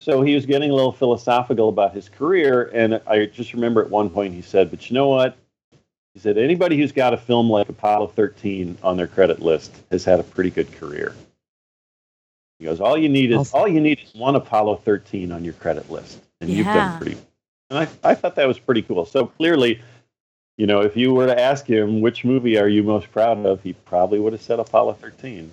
[0.00, 3.90] So he was getting a little philosophical about his career, and I just remember at
[3.90, 5.36] one point he said, "But you know what?"
[6.14, 10.04] He said, "Anybody who's got a film like Apollo 13 on their credit list has
[10.04, 11.14] had a pretty good career."
[12.58, 13.60] He goes, "All you need is Awesome.
[13.60, 17.16] all you need is one Apollo 13 on your credit list, and you've done pretty."
[17.70, 19.04] And I, I thought that was pretty cool.
[19.06, 19.80] So clearly,
[20.56, 23.62] you know, if you were to ask him which movie are you most proud of,
[23.62, 25.50] he probably would have said Apollo 13.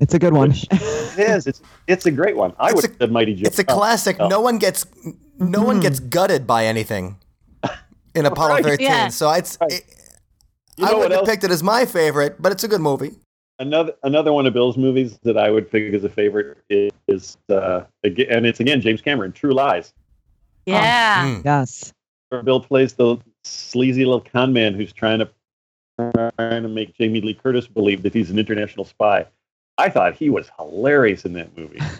[0.00, 0.52] It's a good one.
[0.70, 1.46] It is.
[1.46, 2.52] It's it's a great one.
[2.58, 3.44] I It's would a- have Mighty Joe.
[3.46, 4.16] It's a classic.
[4.20, 4.28] Oh.
[4.28, 4.84] No one gets
[5.38, 7.16] no one gets gutted by anything
[8.14, 8.64] in Apollo Right.
[8.64, 8.86] 13.
[8.86, 9.08] Yeah.
[9.08, 9.72] So it's Right.
[9.72, 9.84] it,
[10.82, 11.20] I wouldn't else?
[11.20, 13.12] have picked it as my favorite, but it's a good movie.
[13.58, 17.84] Another another one of Bill's movies that I would pick as a favorite is uh,
[18.04, 19.94] again, and it's again James Cameron, True Lies.
[20.66, 21.24] Yeah.
[21.24, 21.42] Mm.
[21.44, 21.94] yes.
[22.28, 25.30] Where Bill plays the sleazy little con man who's trying to
[26.38, 29.24] trying to make Jamie Lee Curtis believe that he's an international spy.
[29.78, 31.80] I thought he was hilarious in that movie.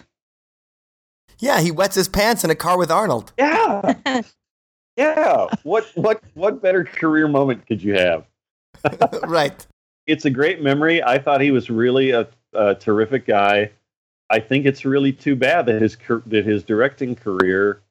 [1.39, 3.31] Yeah, he wets his pants in a car with Arnold.
[3.37, 3.93] Yeah,
[4.97, 5.45] yeah.
[5.63, 8.25] What what what better career moment could you have?
[9.27, 9.65] right.
[10.05, 11.03] it's a great memory.
[11.03, 13.71] I thought he was really a, a terrific guy.
[14.29, 17.81] I think it's really too bad that his that his directing career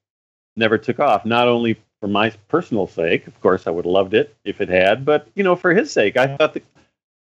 [0.57, 1.25] never took off.
[1.25, 4.69] Not only for my personal sake, of course, I would have loved it if it
[4.69, 6.63] had, but you know, for his sake, I thought the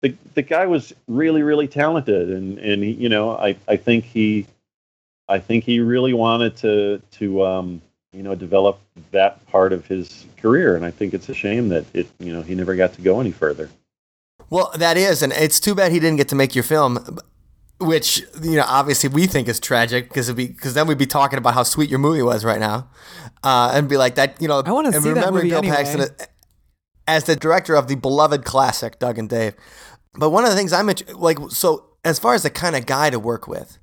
[0.02, 4.04] the, the guy was really really talented, and and he, you know, I I think
[4.04, 4.46] he
[5.28, 7.82] I think he really wanted to to um,
[8.12, 8.80] you know develop
[9.10, 12.42] that part of his career, and I think it's a shame that it you know
[12.42, 13.70] he never got to go any further.
[14.50, 17.18] Well, that is, and it's too bad he didn't get to make your film,
[17.80, 21.38] which you know obviously we think is tragic because be because then we'd be talking
[21.38, 22.88] about how sweet your movie was right now,
[23.42, 24.62] uh, and be like that you know.
[24.64, 25.76] I wanna and see that remembering movie Bill anyway.
[25.76, 26.28] Paxton
[27.06, 29.54] as the director of the beloved classic Doug and Dave.
[30.14, 33.10] But one of the things I'm like, so as far as the kind of guy
[33.10, 33.78] to work with,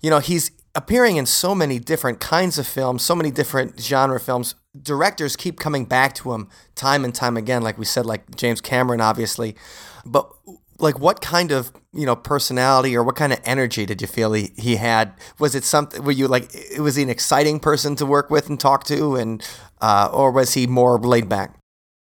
[0.00, 4.20] you know, he's appearing in so many different kinds of films, so many different genre
[4.20, 4.54] films.
[4.80, 8.60] Directors keep coming back to him time and time again, like we said, like James
[8.60, 9.56] Cameron, obviously.
[10.04, 10.30] But
[10.78, 14.34] like, what kind of you know personality or what kind of energy did you feel
[14.34, 15.14] he, he had?
[15.38, 16.04] Was it something?
[16.04, 19.42] Were you like, was he an exciting person to work with and talk to, and
[19.80, 21.55] uh, or was he more laid back?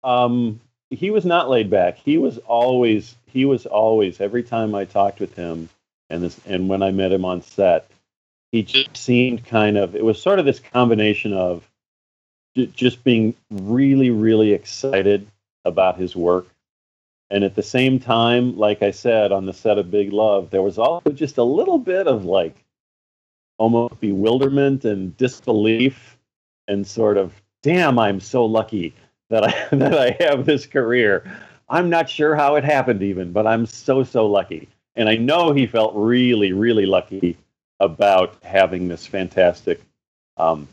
[0.05, 1.97] Um, he was not laid back.
[1.99, 5.69] He was always he was always every time I talked with him
[6.11, 7.91] and this and when I met him on set,
[8.53, 11.69] he just seemed kind of it was sort of this combination of
[12.55, 15.27] just being really really excited
[15.65, 16.47] about his work
[17.31, 20.63] and at the same time like I said on the set of Big Love there
[20.63, 22.55] was also just a little bit of like
[23.59, 26.17] almost bewilderment and disbelief
[26.69, 27.33] and sort of
[27.65, 28.95] damn I'm so lucky
[29.31, 31.25] that I that I have this career.
[31.69, 34.69] I'm not sure how it happened even, but I'm so so lucky.
[34.97, 37.37] And I know he felt really really lucky
[37.81, 39.81] about having this fantastic
[40.37, 40.69] um,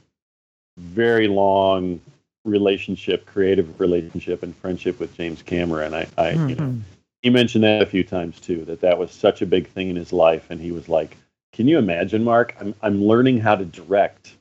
[0.78, 2.00] very long
[2.46, 5.94] relationship, creative relationship and friendship with James Cameron.
[5.94, 6.82] I, I you know, Mhm.
[7.22, 9.96] he mentioned that a few times too that that was such a big thing in
[9.96, 11.18] his life and he was like,
[11.54, 12.56] "Can you imagine, Mark?
[12.60, 14.34] I'm I'm learning how to direct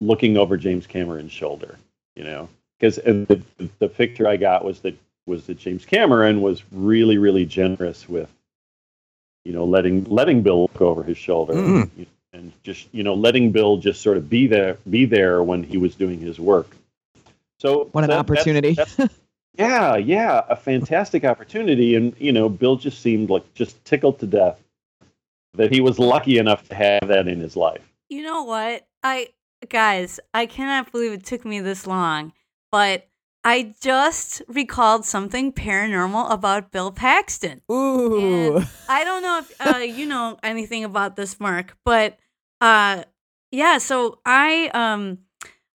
[0.00, 1.78] looking over James Cameron's shoulder,
[2.14, 2.48] you know?"
[2.78, 3.42] Because the,
[3.78, 4.96] the picture I got was that
[5.26, 8.30] was that James Cameron was really really generous with
[9.44, 11.90] you know letting letting Bill look over his shoulder Mhm.
[11.96, 15.62] and, and just you know letting Bill just sort of be there be there when
[15.62, 16.76] he was doing his work.
[17.58, 18.74] So What an that- that's- opportunity.
[18.74, 19.10] that's-
[19.58, 24.26] yeah, yeah, a fantastic opportunity, and you know Bill just seemed like just tickled to
[24.26, 24.62] death
[25.54, 27.80] that he was lucky enough to have that in his life.
[28.10, 28.86] You know what?
[29.02, 29.28] I
[29.70, 32.34] guys, I cannot believe it took me this long,
[32.70, 33.08] but
[33.46, 37.62] I just recalled something paranormal about Bill Paxton.
[37.70, 38.56] Ooh.
[38.56, 42.18] And I don't know if uh, you know anything about this, Mark, but
[42.60, 43.04] uh,
[43.52, 43.78] yeah.
[43.78, 45.18] So I um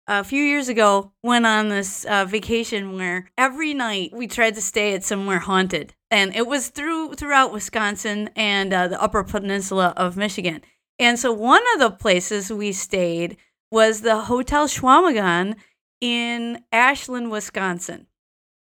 [0.05, 4.61] a few years ago went on this uh, vacation where every night we tried to
[4.61, 9.93] stay at somewhere haunted, and it was through throughout Wisconsin and uh, the Upper Peninsula
[9.95, 10.61] of Michigan.
[10.99, 13.37] And so one of the places we stayed
[13.71, 15.55] was the Hotel Chequamegon
[16.01, 18.07] in Ashland, Wisconsin,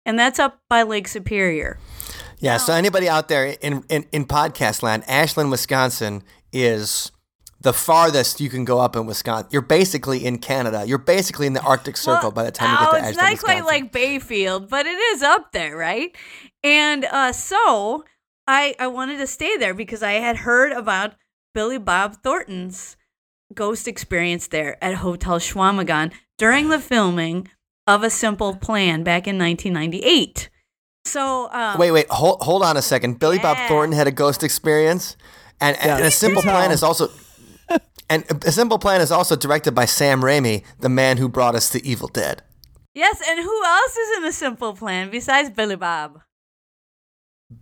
[0.07, 1.79] and that's up by Lake Superior.
[2.39, 2.57] Yeah.
[2.57, 6.23] So anybody out there in, in, in podcast land, Ashland, Wisconsin
[6.53, 7.13] is
[7.61, 9.49] the farthest you can go up in Wisconsin.
[9.53, 10.85] You're basically in Canada.
[10.87, 13.19] You're basically in the Arctic Circle Well, by the time you oh, get to it's
[13.19, 16.17] Ashland, not quite like Bayfield, but it is up there, right?
[16.65, 18.05] And uh, so
[18.47, 21.15] I I wanted to stay there because I had heard about
[21.53, 22.97] Billy Bob Thornton's
[23.55, 27.47] ghost experience there at Hotel Chequamegon during the filming
[27.87, 30.49] of A Simple Plan back in 1998.
[31.05, 33.19] So um, Wait, wait, hold, hold on a second.
[33.19, 35.17] Billy Bob Thornton had a ghost experience,
[35.61, 35.97] and, and, Yeah.
[35.99, 36.73] and a simple plan tell.
[36.73, 37.11] is also,
[38.09, 41.69] and a simple plan is also directed by Sam Raimi, the man who brought us
[41.71, 42.43] to Evil Dead.
[42.95, 46.21] yes, and who else is in A Simple Plan besides Billy Bob?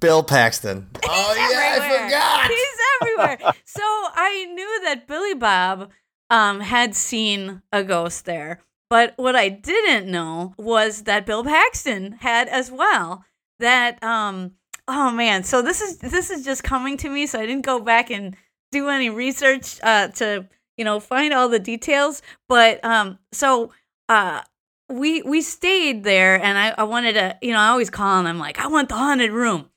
[0.01, 0.89] Bill Paxton.
[1.11, 2.05] Oh yeah, everywhere.
[2.05, 2.51] I forgot.
[2.51, 3.55] He's everywhere.
[3.64, 5.91] so I knew that Billy Bob
[6.31, 8.61] um, had seen a ghost there,
[8.91, 13.24] but what I didn't know was that Bill Paxton had as well.
[13.61, 14.53] That um,
[14.86, 17.26] oh man, so this is this is just coming to me.
[17.26, 18.36] So I didn't go back and
[18.70, 22.22] do any research uh, to you know find all the details.
[22.49, 23.72] But um, so
[24.09, 24.43] uh,
[24.89, 28.28] we we stayed there, and I, I wanted to you know I always call and
[28.28, 29.70] I'm like I want the haunted room.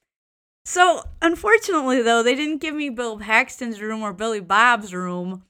[0.66, 5.43] So, unfortunately, though, they didn't give me Bill Paxton's room or Billy Bob's room.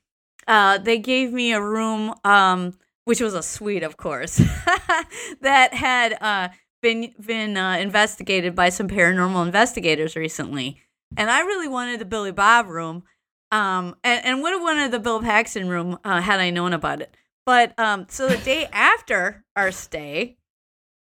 [0.48, 4.36] Uh, they gave me a room, um, which was a suite, of course,
[5.42, 6.50] that had uh,
[6.82, 10.82] been been uh, investigated by some paranormal investigators recently.
[11.18, 13.04] And I really wanted the Billy Bob room,
[13.52, 17.02] um, and, and would have wanted the Bill Paxton room uh, had I known about
[17.02, 17.16] it.
[17.46, 20.38] But um, so the day after our stay,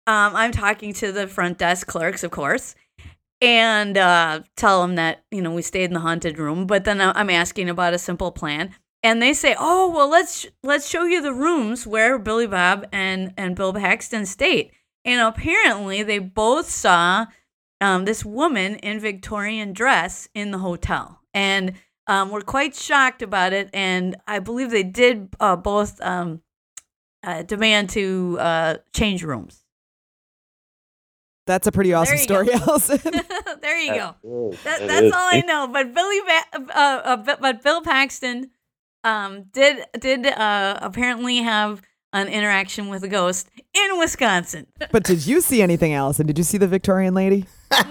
[0.06, 2.74] um, I'm talking to the front desk clerks, of course,
[3.40, 6.66] and uh, tell them that you know we stayed in the haunted room.
[6.66, 8.74] But then I- I'm asking about a simple plan,
[9.04, 13.32] and they say, "Oh, well, let's let's show you the rooms where Billy Bob and
[13.36, 14.72] and Bill Paxton stayed."
[15.04, 17.26] And apparently, they both saw
[17.80, 21.74] um, this woman in Victorian dress in the hotel, and
[22.06, 26.40] um, were quite shocked about it, and I believe they did uh, both um,
[27.22, 29.60] uh, demand to uh, change rooms.
[31.46, 32.52] That's a pretty awesome story, go.
[32.68, 32.98] Allison.
[33.60, 34.14] there you go.
[34.22, 35.68] That, That, that that's is- all I know.
[35.70, 38.50] But Billy, ba- uh, uh, but- but Bill Paxton
[39.04, 41.80] um, did did uh, apparently have
[42.12, 44.66] an interaction with a ghost in Wisconsin.
[44.92, 46.26] but did you see anything, Allison?
[46.26, 47.44] Did you see the Victorian lady?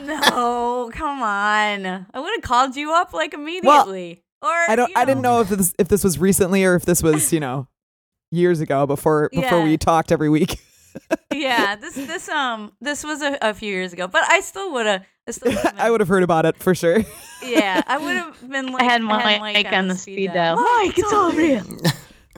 [0.06, 1.86] no, come on.
[2.14, 4.24] I would have called you up like immediately.
[4.42, 4.90] or I don't.
[4.90, 7.40] you I didn't know if this if this was recently or if this was you
[7.40, 7.68] know
[8.32, 9.64] years ago before before Yeah.
[9.66, 10.60] we talked every week.
[11.34, 14.86] yeah, this this um this was a, a few years ago, but I still would
[14.86, 15.02] have.
[15.28, 17.00] I, would've I would have heard about it for sure.
[17.44, 18.68] Yeah, I would have been.
[18.68, 20.56] Like, I had my mic on the speed dial.
[20.58, 21.64] Mike, it's all real.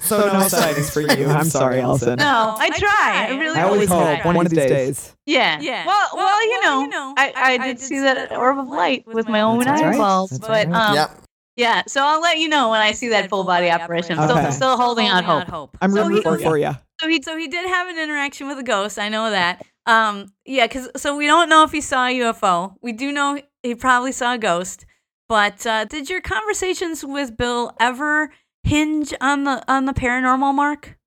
[0.01, 1.25] So no sightings for you.
[1.25, 2.17] I'm sorry, Allison.
[2.19, 2.25] No,
[2.59, 2.79] I I try.
[2.79, 3.27] try.
[3.29, 4.15] I really I always try.
[4.15, 5.15] hope one of these days.
[5.25, 5.57] Yeah.
[5.61, 5.85] Yeah.
[5.85, 8.59] Well, well, Well, you, know, you know, I, I- I, I did see that orb
[8.59, 9.95] of light with my own That's right.
[9.95, 10.31] eyeballs.
[10.31, 10.69] That's But right.
[10.69, 11.11] um, yep.
[11.55, 14.19] yeah, so I'll let you know when I see that full body operation.
[14.19, 14.31] Okay.
[14.41, 15.47] still, still holding out hope.
[15.47, 15.77] hope.
[15.81, 16.71] I'm So rooting for you.
[16.99, 18.97] So he so he did have an interaction with a ghost.
[18.97, 19.65] I know that.
[19.85, 22.75] Um, yeah, because so we don't know if he saw a UFO.
[22.81, 24.85] We do know he probably saw a ghost.
[25.27, 28.31] But uh, did your conversations with Bill ever
[28.63, 30.97] hinge on the on the paranormal, Mark?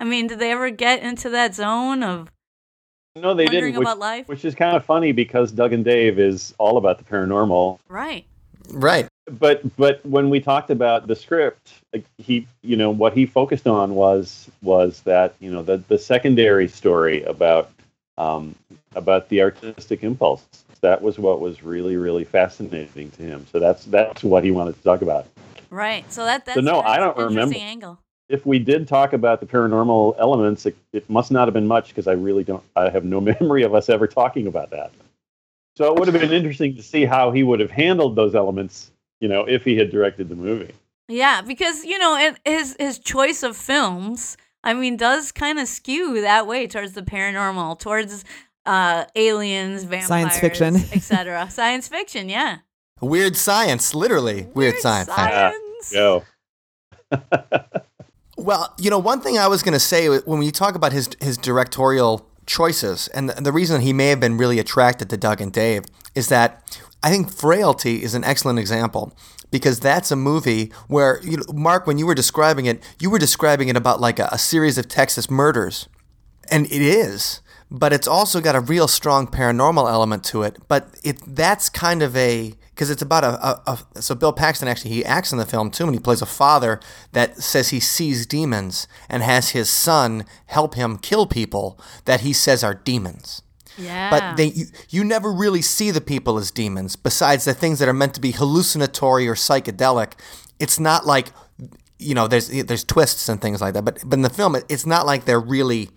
[0.00, 2.30] I mean, did they ever get into that zone of
[3.14, 3.74] No, they didn't.
[3.74, 4.28] Which, about life?
[4.28, 7.78] which is kind of funny because Doug and Dave is all about the paranormal.
[7.88, 8.24] Right.
[8.70, 9.08] Right.
[9.26, 13.66] But but when we talked about the script, like, he you know what he focused
[13.66, 17.70] on was was that you know the the secondary story about
[18.18, 18.54] um,
[18.94, 20.44] about the artistic impulse.
[20.80, 23.46] That was what was really really fascinating to him.
[23.52, 25.26] So that's that's what he wanted to talk about.
[25.70, 26.10] Right.
[26.12, 27.56] So that that's, no, that's I don't remember.
[27.56, 27.98] angle.
[28.28, 31.88] if we did talk about the paranormal elements, it, it must not have been much
[31.88, 32.62] because I really don't.
[32.74, 34.90] I have no memory of us ever talking about that.
[35.76, 38.90] So it would have been interesting to see how he would have handled those elements,
[39.20, 40.74] you know, if he had directed the movie.
[41.08, 45.68] Yeah, because you know, and his his choice of films, I mean, does kind of
[45.68, 48.24] skew that way towards the paranormal, towards
[48.66, 50.76] uh aliens, vampires, Science fiction.
[50.92, 51.48] etc.
[51.50, 52.58] Science fiction, yeah.
[53.00, 55.08] Weird science, literally weird, science.
[55.08, 55.92] science.
[55.92, 56.24] Go.
[58.40, 61.10] Well, you know, one thing I was going to say when you talk about his
[61.20, 65.42] his directorial choices, and the, the reason he may have been really attracted to Doug
[65.42, 69.16] and Dave is that I think Frailty is an excellent example
[69.50, 73.18] because that's a movie where, you know, Mark, when you were describing it, you were
[73.18, 75.88] describing it about like a, a series of Texas murders,
[76.50, 77.40] and it is,
[77.70, 80.58] but it's also got a real strong paranormal element to it.
[80.68, 84.68] But it that's kind of a because it's about a, a, a so Bill Paxton
[84.68, 86.80] actually he acts in the film too, and he plays a father
[87.12, 92.32] that says he sees demons and has his son help him kill people that he
[92.32, 93.42] says are demons.
[93.80, 94.10] Yeah.
[94.10, 96.96] But they you, you never really see the people as demons.
[96.96, 100.12] Besides the things that are meant to be hallucinatory or psychedelic,
[100.58, 101.28] it's not like
[101.98, 103.84] you know there's there's twists and things like that.
[103.84, 105.90] But but in the film, it, it's not like they're really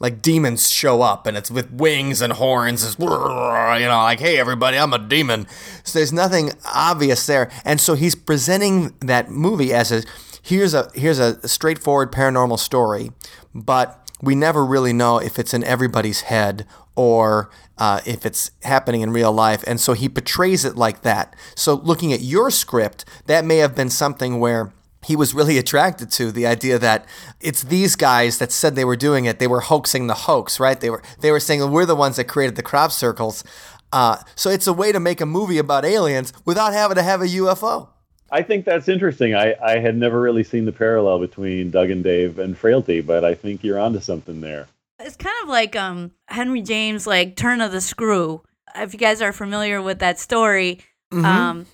[0.00, 2.84] like demons show up and it's with wings and horns.
[2.84, 5.46] It's, you know, like hey everybody, I'm a demon.
[5.84, 10.02] So there's nothing obvious there, and so he's presenting that movie as a
[10.42, 13.12] here's a here's a straightforward paranormal story,
[13.54, 16.66] but we never really know if it's in everybody's head
[16.96, 19.62] or uh, if it's happening in real life.
[19.66, 21.34] And so he portrays it like that.
[21.54, 24.72] So looking at your script, that may have been something where
[25.04, 27.06] he was really attracted to the idea that
[27.40, 29.38] it's these guys that said they were doing it.
[29.38, 30.80] They were hoaxing the hoax, right?
[30.80, 33.44] They were they were saying we're the ones that created the crop circles.
[33.92, 37.22] Uh, so it's a way to make a movie about aliens without having to have
[37.22, 37.88] a UFO.
[38.30, 39.34] I think that's interesting.
[39.34, 43.24] I, I had never really seen the parallel between Doug and Dave and Frailty, but
[43.24, 44.66] I think you're onto something there.
[45.00, 48.42] It's kind of like um Henry James like Turn of the Screw.
[48.76, 50.80] If you guys are familiar with that story,
[51.12, 51.66] um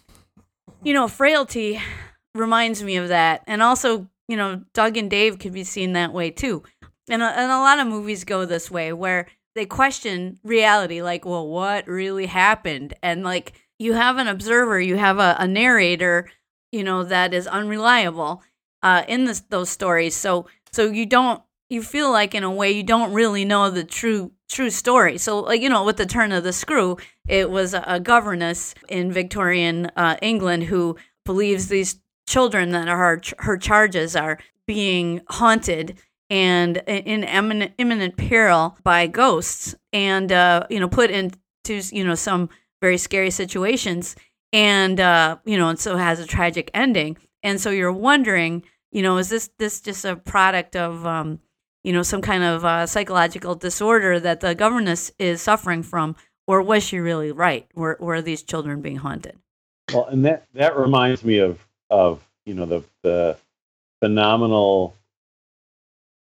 [0.83, 1.81] you know, Frailty
[2.35, 3.43] reminds me of that.
[3.47, 6.63] And also, you know, Doug and Dave could be seen that way too.
[7.09, 11.25] And a, and a lot of movies go this way where they question reality like,
[11.25, 12.95] well, what really happened?
[13.03, 16.29] And like you have an observer, you have a, a narrator,
[16.75, 18.43] you know, that is unreliable
[18.83, 20.14] uh, in this, those stories.
[20.14, 23.85] So so you don't you feel like in a way you don't really know the
[23.85, 25.16] true true story.
[25.18, 28.75] So like you know with the turn of the screw, it was a, a governess
[28.89, 35.99] in Victorian uh, England who believes these children that are her, charges are being haunted
[36.31, 42.14] and in imminent, imminent peril by ghosts and uh, you know put into you know
[42.14, 42.49] some
[42.83, 44.16] very scary situations
[44.55, 47.19] and uh, you know and so it has a tragic ending.
[47.43, 51.41] And so you're wondering you know is this this just a product of um,
[51.83, 56.17] you know some kind of uh, psychological disorder that the governess is suffering from?
[56.47, 57.67] Or was she really right?
[57.75, 59.37] Were, were these children being haunted?
[59.93, 63.37] Well, and that that reminds me of of you know the the
[64.01, 64.95] phenomenal,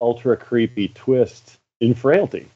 [0.01, 2.47] ultra creepy twist in Frailty.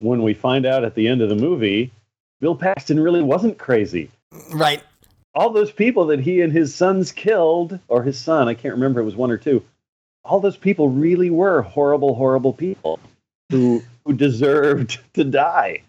[0.00, 1.92] When we find out at the end of the movie,
[2.40, 4.10] Bill Paxton really wasn't crazy.
[4.52, 4.82] Right.
[5.38, 9.00] All those people that he and his sons killed, or his son, I can't remember,
[9.00, 9.62] it was one or two.
[10.24, 12.98] All those people really were horrible, horrible people
[13.48, 15.82] who who deserved to die.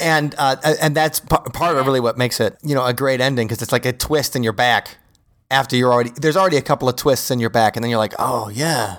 [0.00, 3.46] And uh, and that's part of really what makes it, you know, a great ending
[3.46, 4.96] because it's like a twist in your back
[5.48, 8.00] after you're already there's already a couple of twists in your back, and then you're
[8.00, 8.98] like, oh yeah,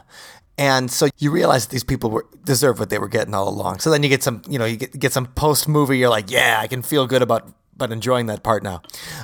[0.57, 3.79] and so you realize these people were deserve what they were getting all along.
[3.79, 5.97] So then you get some, you know, you get get some post movie.
[5.97, 8.83] You're like, yeah, I can feel good about but enjoying that part now.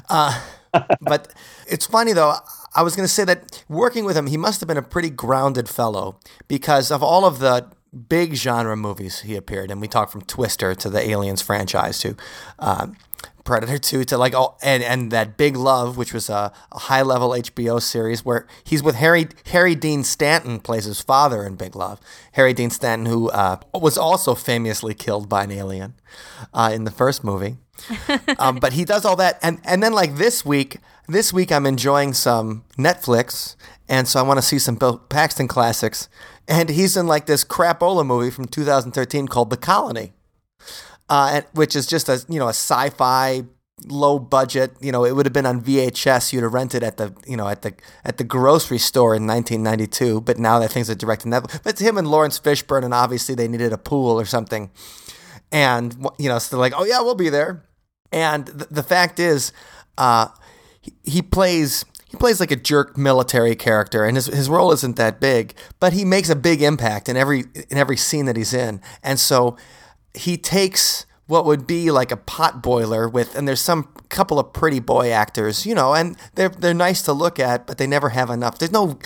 [0.09, 0.41] Uh,
[1.01, 1.31] but
[1.67, 2.33] it's funny though.
[2.73, 5.09] I was going to say that working with him, he must have been a pretty
[5.09, 7.67] grounded fellow because of all of the
[8.09, 9.79] big genre movies he appeared in.
[9.79, 12.17] We talked from Twister to the Aliens franchise to
[12.59, 12.87] uh,
[13.45, 17.03] Predator 2 to like all and and that Big Love, which was a, a high
[17.03, 21.75] level HBO series where he's with Harry Harry Dean Stanton plays his father in Big
[21.75, 22.01] Love.
[22.33, 25.93] Harry Dean Stanton, who uh, was also famously killed by an alien
[26.53, 27.57] uh, in the first movie.
[28.39, 31.65] um, but he does all that, and and then like this week, this week I'm
[31.65, 33.55] enjoying some Netflix,
[33.87, 36.09] and so I want to see some Bill Paxton classics,
[36.47, 40.13] and he's in like this crapola movie from 2013 called The Colony,
[41.09, 43.43] uh, and, which is just a you know a sci-fi
[43.85, 44.75] low budget.
[44.79, 46.33] You know, it would have been on VHS.
[46.33, 47.73] You'd have rented at the you know at the
[48.03, 50.21] at the grocery store in 1992.
[50.21, 51.63] But now that things are direct to Netflix.
[51.63, 54.71] But it's him and Laurence Fishburne, and obviously they needed a pool or something.
[55.55, 57.63] And you know, so they're like, oh yeah, we'll be there.
[58.11, 59.53] And th- the fact is,
[59.97, 60.27] uh,
[60.81, 64.97] he, he plays he plays like a jerk military character, and his his role isn't
[64.97, 68.53] that big, but he makes a big impact in every in every scene that he's
[68.53, 68.81] in.
[69.01, 69.55] And so
[70.13, 74.51] he takes what would be like a pot boiler with and there's some couple of
[74.51, 78.09] pretty boy actors, you know, and they're they're nice to look at, but they never
[78.09, 78.57] have enough.
[78.57, 78.99] There's no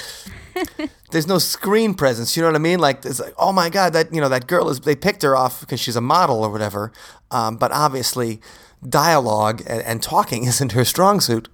[1.12, 2.36] there's no screen presence.
[2.36, 2.80] You know what I mean?
[2.80, 4.80] Like it's like, oh my god, that you know that girl is.
[4.82, 6.91] They picked her off because she's a model or whatever.
[7.32, 8.41] Um, but obviously,
[8.88, 11.49] dialogue and, and, talking isn't her strong suit.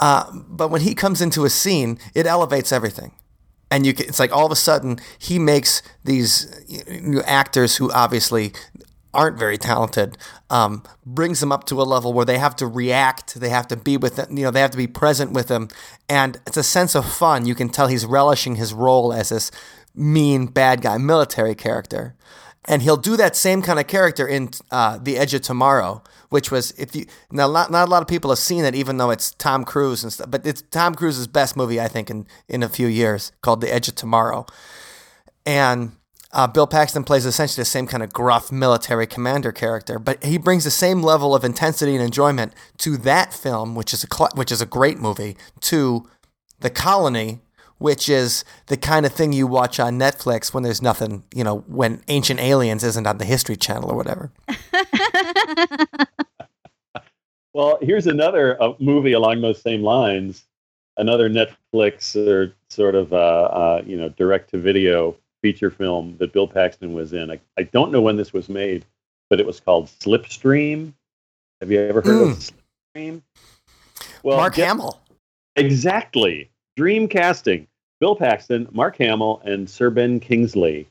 [0.00, 3.12] Uh, but when he comes into a scene, it elevates everything.
[3.70, 7.90] And you can, it's like all of a sudden he makes these new actors who
[7.92, 8.52] obviously
[9.14, 10.18] aren't very talented,
[10.50, 13.76] um, brings them up to a level where they have to react, they have to
[13.76, 15.68] be with them, you know, they have to be present with them,
[16.08, 17.46] and it's a sense of fun.
[17.46, 19.50] You can tell he's relishing his role as this
[19.94, 22.14] mean bad guy, military character,
[22.66, 26.50] and he'll do that same kind of character in uh, The Edge of Tomorrow, which
[26.50, 29.10] was if you now not, not a lot of people have seen it, even though
[29.10, 32.62] it's Tom Cruise and stuff, but it's Tom Cruise's best movie I think in in
[32.62, 34.46] a few years called The Edge of Tomorrow,
[35.44, 35.92] and
[36.34, 40.36] uh, Bill Paxton plays essentially the same kind of gruff military commander character, but he
[40.36, 44.32] brings the same level of intensity and enjoyment to that film, which is a cl-
[44.34, 46.08] which is a great movie, to
[46.58, 47.40] The Colony,
[47.78, 51.58] which is the kind of thing you watch on Netflix when there's nothing, you know,
[51.68, 54.32] when Ancient Aliens isn't on the History Channel or whatever.
[57.54, 60.44] well, here's another uh, movie along those same lines.
[60.96, 66.32] Another Netflix or sort of uh, uh, you know direct to video feature film that
[66.32, 67.30] Bill Paxton was in.
[67.30, 68.86] I, I don't know when this was made,
[69.28, 70.94] but it was called Slipstream.
[71.60, 72.32] Have you ever heard mm.
[72.32, 72.38] of
[72.96, 73.20] Slipstream?
[74.22, 75.02] Well, Mark get, Hamill.
[75.56, 76.50] Exactly.
[76.78, 77.66] Dream casting.
[78.00, 80.88] Bill Paxton, Mark Hamill, and Sir Ben Kingsley.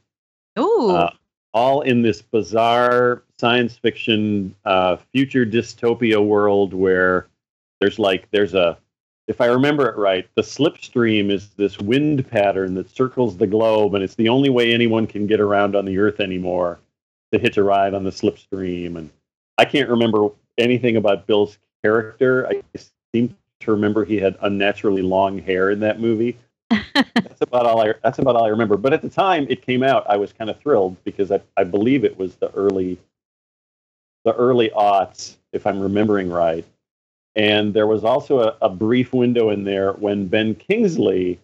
[0.60, 0.91] Ooh.
[0.91, 1.10] Uh,
[1.56, 7.26] all in this bizarre science fiction uh, future dystopia world where
[7.82, 8.78] there's like there's a
[9.28, 13.95] if I remember it right, the slipstream is this wind pattern that circles the globe,
[13.95, 16.80] and it's the only way anyone can get around on the Earth anymore
[17.32, 18.97] to hitch a ride on the slipstream.
[18.97, 19.09] And
[19.57, 22.47] I can't remember anything about Bill's character.
[22.47, 22.61] I
[23.13, 26.38] seem to remember he had unnaturally long hair in that movie.
[26.93, 27.93] that's about all I.
[28.03, 28.76] That's about all I remember.
[28.76, 31.63] But at the time it came out, I was kind of thrilled because I, I
[31.63, 32.97] believe it was the early,
[34.26, 36.65] the early aughts, if I'm remembering right
[37.36, 41.39] and there was also a, a brief window in there when Ben Kingsley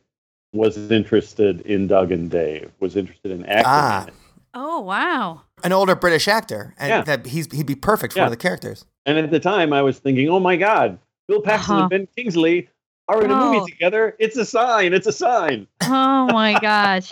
[0.53, 3.65] was interested in Doug and Dave, was interested in acting.
[3.67, 4.05] Ah.
[4.07, 4.13] In
[4.53, 5.41] oh wow!
[5.63, 7.01] An older British actor, and yeah.
[7.03, 8.29] that he's he'd be perfect for yeah.
[8.29, 8.85] the characters.
[9.05, 11.81] And at the time, I was thinking, oh my God, Bill Paxton uh-huh.
[11.83, 12.69] and Ben Kingsley
[13.07, 13.65] are in a movie oh.
[13.65, 14.15] together.
[14.19, 14.93] It's a sign.
[14.93, 15.67] It's a sign.
[15.83, 17.11] Oh my gosh.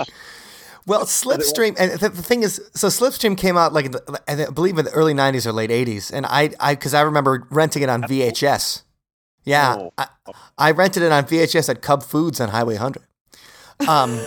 [0.88, 4.78] Well, Slipstream, and the, the, thing is, so Slipstream came out like the, I believe
[4.78, 7.90] in the early '90s or late '80s, and I, I, because I remember renting it
[7.90, 8.84] on VHS.
[9.44, 9.94] Yeah, oh.
[9.98, 10.08] I,
[10.58, 13.04] I, rented it on VHS at Cub Foods on Highway 100.
[13.88, 14.18] Um,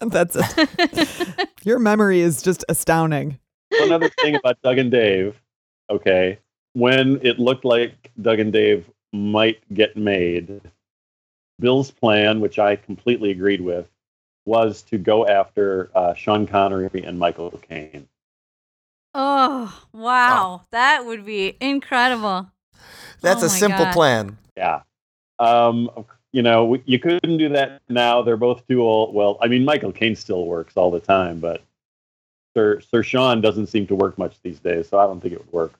[0.00, 1.48] That's it.
[1.64, 3.38] Your memory is just astounding.
[3.78, 5.40] One other thing about Doug and Dave,
[5.88, 6.38] okay,
[6.72, 10.60] when it looked like Doug and Dave might get made,
[11.60, 13.88] Bill's plan, which I completely agreed with,
[14.46, 18.08] was to go after uh, Sean Connery and Michael Caine.
[19.14, 20.62] Oh, wow.
[20.70, 22.50] That would be incredible.
[23.20, 23.94] That's Oh a simple God.
[23.94, 24.38] plan.
[24.56, 24.82] Yeah.
[25.38, 25.90] Um,
[26.32, 28.22] you know, you couldn't do that now.
[28.22, 29.14] They're both too old.
[29.14, 31.62] Well, I mean, Michael Caine still works all the time, but
[32.54, 35.40] Sir Sir Sean doesn't seem to work much these days, so I don't think it
[35.40, 35.72] would work.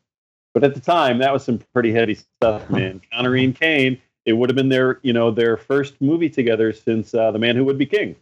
[0.52, 3.00] But at the time, that was some pretty heavy stuff, man.
[3.12, 4.00] Connery and Caine.
[4.26, 7.56] It would have been their, you know, their first movie together since uh, The Man
[7.56, 8.16] Who Would Be King.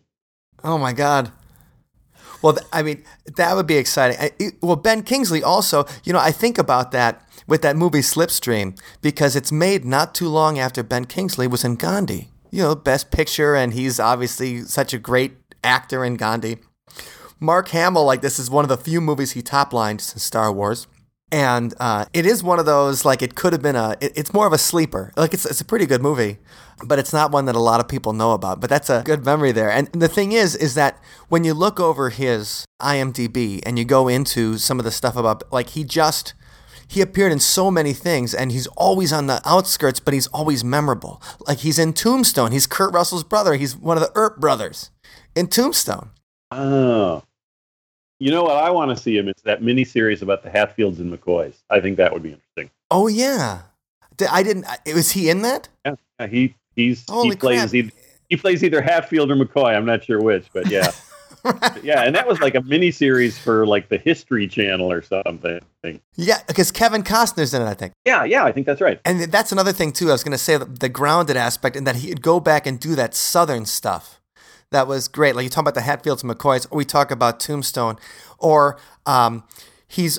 [0.64, 1.32] Oh my God.
[2.42, 3.02] Well, th- I mean,
[3.36, 4.16] that would be exciting.
[4.20, 8.00] I, it- well, Ben Kingsley also, you know, I think about that with that movie
[8.00, 12.28] Slipstream because it's made not too long after Ben Kingsley was in Gandhi.
[12.50, 16.58] You know, Best Picture, and he's obviously such a great actor in Gandhi.
[17.40, 20.50] Mark Hamill, like this is one of the few movies he top lined since Star
[20.52, 20.86] Wars.
[21.30, 23.96] And uh, it is one of those like it could have been a.
[24.00, 25.12] It, it's more of a sleeper.
[25.16, 26.38] Like it's it's a pretty good movie,
[26.84, 28.60] but it's not one that a lot of people know about.
[28.60, 29.70] But that's a good memory there.
[29.70, 34.08] And the thing is, is that when you look over his IMDb and you go
[34.08, 36.32] into some of the stuff about like he just
[36.88, 40.64] he appeared in so many things and he's always on the outskirts, but he's always
[40.64, 41.22] memorable.
[41.46, 42.52] Like he's in Tombstone.
[42.52, 43.54] He's Kurt Russell's brother.
[43.54, 44.90] He's one of the Earp brothers
[45.36, 46.10] in Tombstone.
[46.50, 47.22] Oh.
[48.20, 49.28] You know what I want to see him?
[49.28, 51.54] It's that mini series about the Hatfields and McCoys.
[51.70, 52.70] I think that would be interesting.
[52.90, 53.62] Oh yeah,
[54.30, 54.66] I didn't.
[54.86, 55.68] Was he in that?
[55.86, 57.92] Yeah, yeah, he he's Holy he plays either,
[58.28, 59.76] he plays either Hatfield or McCoy.
[59.76, 60.90] I'm not sure which, but yeah,
[61.82, 62.02] yeah.
[62.02, 65.60] And that was like a mini series for like the History Channel or something.
[66.16, 67.92] Yeah, because Kevin Costner's in it, I think.
[68.04, 69.00] Yeah, yeah, I think that's right.
[69.04, 70.08] And that's another thing too.
[70.08, 72.80] I was going to say the, the grounded aspect, and that he'd go back and
[72.80, 74.17] do that Southern stuff.
[74.70, 75.34] That was great.
[75.34, 77.96] Like you talk about the Hatfields and McCoys, or we talk about Tombstone,
[78.38, 79.44] or um,
[79.86, 80.18] he's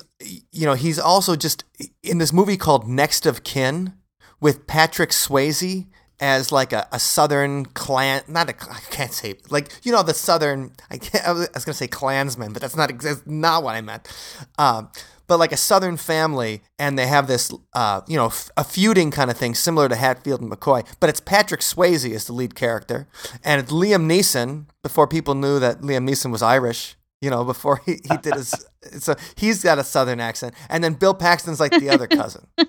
[0.51, 1.63] you know he's also just
[2.01, 3.93] in this movie called Next of Kin
[4.41, 5.87] with Patrick Swayze
[6.19, 10.13] as like a, a Southern clan, not a I can't say like you know the
[10.13, 10.71] Southern.
[10.89, 14.07] I, I was to say Klansman, but that's not that's not what I meant.
[14.57, 14.89] Um,
[15.29, 19.11] but like a Southern family, and they have this, uh, you know, f- a feuding
[19.11, 20.85] kind of thing, similar to Hatfield and McCoy.
[20.99, 23.07] But it's Patrick Swayze is the lead character,
[23.45, 24.65] and it's Liam Neeson.
[24.83, 28.53] Before people knew that Liam Neeson was Irish, you know, before he, he did his,
[28.99, 32.45] so he's got a Southern accent, and then Bill Paxton's like the other cousin.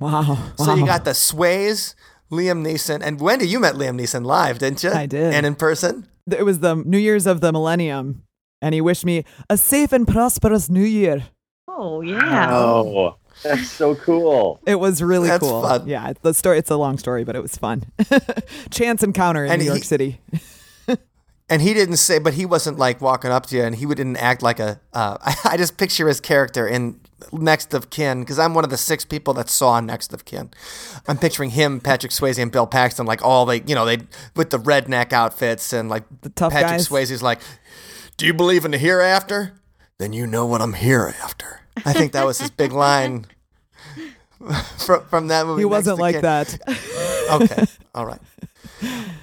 [0.00, 0.36] Wow.
[0.56, 1.94] So you got the Sways,
[2.30, 4.90] Liam Neeson, and Wendy, you met Liam Neeson live, didn't you?
[4.90, 5.32] I did.
[5.32, 6.08] and in person.
[6.30, 8.24] It was the New Year's of the millennium,
[8.60, 11.24] and he wished me a safe and prosperous New Year.
[11.68, 12.54] Oh yeah.
[12.54, 14.60] Oh, that's so cool.
[14.66, 15.62] It was really That's cool.
[15.62, 15.86] fun.
[15.88, 16.58] Yeah, the story.
[16.58, 17.84] It's a long story, but it was fun.
[18.70, 20.20] Chance encounter in And New York he- City.
[21.50, 24.16] And he didn't say, but he wasn't like walking up to you, and he didn't
[24.16, 24.80] act like a.
[24.94, 26.98] Uh, I, I just picture his character in
[27.32, 30.50] Next of Kin because I'm one of the six people that saw Next of Kin.
[31.06, 33.98] I'm picturing him, Patrick Swayze, and Bill Paxton, like all they, you know, they
[34.34, 36.88] with the redneck outfits and like The tough Patrick guys.
[36.88, 37.40] Swayze's like,
[38.16, 39.52] "Do you believe in the hereafter?
[40.04, 41.60] Then you know what I'm here after.
[41.86, 43.24] I think that was his big line
[44.84, 45.62] from from that movie.
[45.62, 46.20] He wasn't like Kin.
[46.22, 46.58] that.
[47.40, 47.64] okay.
[47.94, 48.20] All right.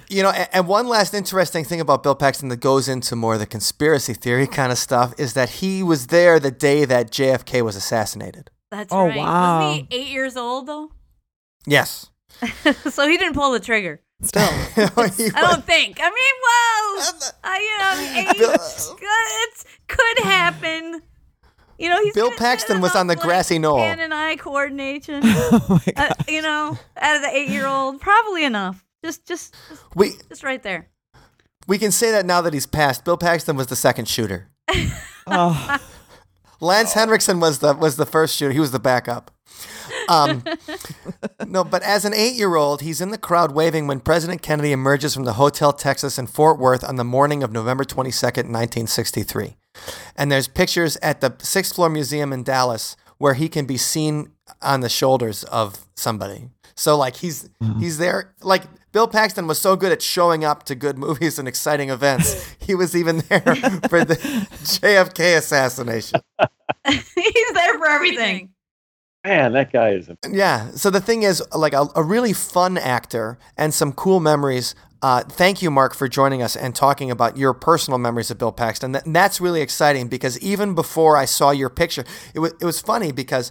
[0.08, 3.34] You know, and, and one last interesting thing about Bill Paxton that goes into more
[3.34, 7.12] of the conspiracy theory kind of stuff is that he was there the day that
[7.12, 8.50] JFK was assassinated.
[8.72, 9.16] That's Oh, right.
[9.18, 9.68] wow.
[9.68, 10.90] Wasn't he eight years old though?
[11.64, 12.10] Yes.
[12.90, 14.00] so he didn't pull the trigger.
[14.24, 15.98] Still, He I don't think.
[16.00, 17.30] I mean, whoa.
[17.44, 21.02] I, you know, I mean, eight, Bill- it could happen.
[21.78, 23.78] You know, he's Bill Paxton was on the like, grassy knoll.
[23.78, 25.20] Hand and eye coordination.
[25.24, 28.84] oh my uh, you know, out of the eight-year-old, probably enough.
[29.04, 30.88] Just, just, just, we just right there.
[31.66, 33.04] we can say that now that he's passed.
[33.04, 34.48] Bill Paxton was the second shooter.
[35.24, 35.78] Oh,
[36.60, 38.52] Lance Henriksen was the was the first shooter.
[38.52, 39.30] He was the backup.
[40.08, 40.42] Um,
[41.46, 45.22] no, but as an eight-year-old, he's in the crowd waving when President Kennedy emerges from
[45.22, 49.56] the Hotel Texas in Fort Worth on the morning of November 22nd, 1963.
[50.16, 54.32] And there's pictures at the Sixth Floor Museum in Dallas where he can be seen
[54.60, 56.48] on the shoulders of somebody.
[56.74, 57.78] So like he's mm-hmm.
[57.78, 58.34] he's there.
[58.42, 62.54] Like Bill Paxton was so good at showing up to good movies and exciting events.
[62.58, 63.40] he was even there
[63.88, 66.20] for the JFK assassination.
[66.88, 68.50] he's there for everything.
[69.24, 70.08] Man, that guy is.
[70.08, 70.72] A- Yeah.
[70.72, 74.74] So the thing is, like a, a really fun actor and some cool memories.
[75.02, 78.52] Uh, thank you, Mark, for joining us and talking about your personal memories of Bill
[78.52, 78.94] Paxton.
[78.94, 82.80] And that's really exciting because even before I saw your picture, it was it was
[82.80, 83.50] funny because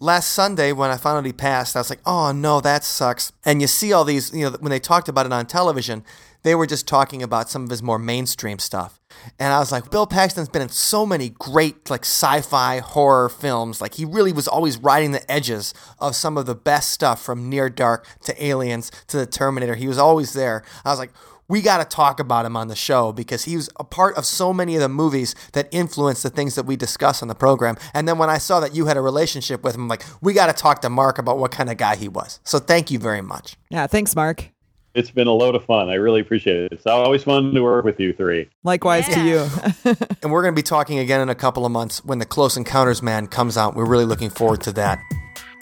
[0.00, 3.32] last Sunday when I out he passed, I was like, oh no, that sucks.
[3.44, 6.04] And you see all these, you know, when they talked about it on television,
[6.42, 9.00] they were just talking about some of his more mainstream stuff.
[9.38, 13.28] And I was like, Bill Paxton's been in so many great, like, sci fi horror
[13.28, 13.80] films.
[13.80, 17.48] Like, he really was always riding the edges of some of the best stuff from
[17.48, 19.74] Near Dark to Aliens to the Terminator.
[19.74, 20.62] He was always there.
[20.84, 21.10] I was like,
[21.48, 24.26] we got to talk about him on the show because he was a part of
[24.26, 27.76] so many of the movies that influenced the things that we discuss on the program.
[27.94, 30.34] And then when I saw that you had a relationship with him, I'm like, we
[30.34, 32.40] got to talk to Mark about what kind of guy he was.
[32.44, 33.56] So thank you very much.
[33.70, 34.50] Yeah, thanks, Mark.
[34.94, 35.88] It's been a load of fun.
[35.88, 36.72] I really appreciate it.
[36.72, 38.48] It's always fun to work with you three.
[38.64, 39.46] Likewise to you.
[40.22, 42.56] And we're going to be talking again in a couple of months when the Close
[42.56, 43.76] Encounters man comes out.
[43.76, 44.98] We're really looking forward to that.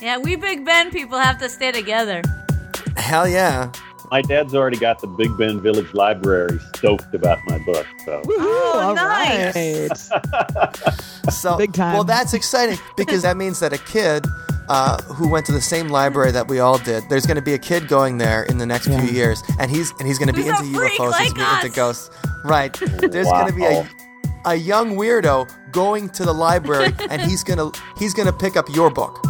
[0.01, 2.23] Yeah, we Big Bend people have to stay together.
[2.97, 3.71] Hell yeah.
[4.11, 7.87] My dad's already got the Big Bend Village Library stoked about my book.
[8.05, 10.11] So Woohoo, all nice.
[10.11, 10.93] right.
[11.33, 11.95] So Big time.
[11.95, 14.25] Well, that's exciting because that means that a kid
[14.69, 17.55] uh, who went to the same library that we all did, there's going to be
[17.55, 20.33] a kid going there in the next few years, and he's and he's going to
[20.33, 22.11] be into freak UFOs, he's like going to be into ghosts.
[22.45, 22.73] Right.
[22.75, 23.89] There's going to be a
[24.45, 28.91] a young weirdo going to the library, and he's gonna he's gonna pick up your
[28.91, 29.21] book.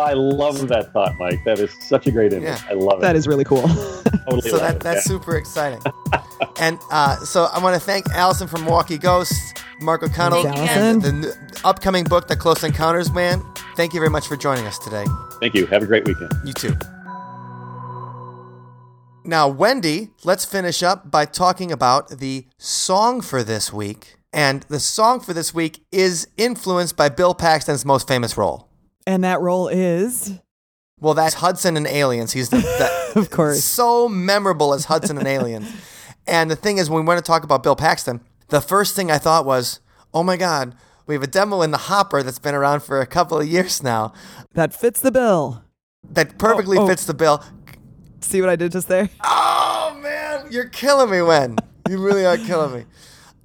[0.00, 1.42] I love that thought, Mike.
[1.44, 2.44] That is such a great image.
[2.48, 2.60] Yeah.
[2.68, 3.02] I love it.
[3.02, 3.62] That is really cool.
[3.68, 4.80] totally So that it.
[4.80, 5.12] that's Yeah.
[5.16, 5.80] super exciting.
[6.60, 11.02] and uh, so I want to thank Allison from Milwaukee Ghosts, Mark O'Connell, Thanks, and
[11.04, 11.20] Allison.
[11.22, 13.42] the, upcoming book, The Close Encounters Man.
[13.76, 15.04] Thank you very much for joining us today.
[15.40, 15.66] Thank you.
[15.66, 16.32] Have a great weekend.
[16.44, 16.74] You too.
[19.24, 24.16] Now, Wendy, let's finish up by talking about the song for this week.
[24.32, 28.67] And the song for this week is influenced by Bill Paxton's most famous role.
[29.08, 30.38] And that role is,
[31.00, 32.32] Well, that's Hudson and Aliens.
[32.32, 33.64] He's the, the of course.
[33.64, 35.68] so memorable as Hudson and Aliens.
[36.26, 39.10] And the thing is, when we want to talk about Bill Paxton, the first thing
[39.10, 39.80] I thought was,
[40.12, 40.74] oh my God,
[41.06, 43.82] we have a demo in the hopper that's been around for a couple of years
[43.82, 44.12] now
[44.54, 45.62] That fits the bill.
[46.10, 46.86] that perfectly Oh, oh.
[46.86, 47.42] fits the bill.
[48.20, 49.08] See what I did just there?
[49.24, 51.56] Oh man, you're killing me, Wen.
[51.88, 52.84] You really are killing me.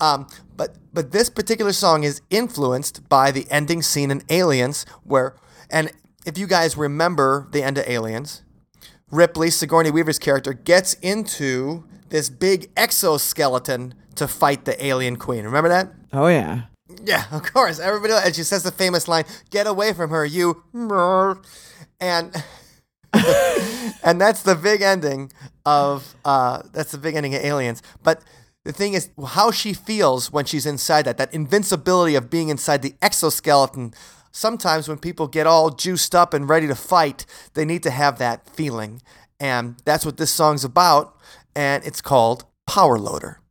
[0.01, 5.36] Um, but but this particular song is influenced by the ending scene in Aliens, where
[5.74, 5.91] and
[6.26, 8.43] if you guys remember the end of Aliens,
[9.11, 15.45] Ripley Sigourney Weaver's character gets into this big exoskeleton to fight the alien queen.
[15.45, 15.91] Remember that?
[16.13, 16.63] Oh, yeah.
[17.03, 17.80] Yeah, of course.
[17.80, 20.63] Everybody, and she says the famous line, "Get away from her, you."
[21.99, 22.43] And
[24.03, 25.32] and that's the big ending
[25.65, 27.82] of uh, that's the big ending of Aliens.
[28.03, 28.21] But
[28.63, 32.82] the thing is, how she feels when she's inside that that invincibility of being inside
[32.82, 33.93] the exoskeleton.
[34.36, 38.17] Sometimes when people get all juiced up and ready to fight, they need to have
[38.17, 38.99] that feeling,
[39.39, 41.15] and that's what this song's about.
[41.55, 43.43] And it's called Power Loader.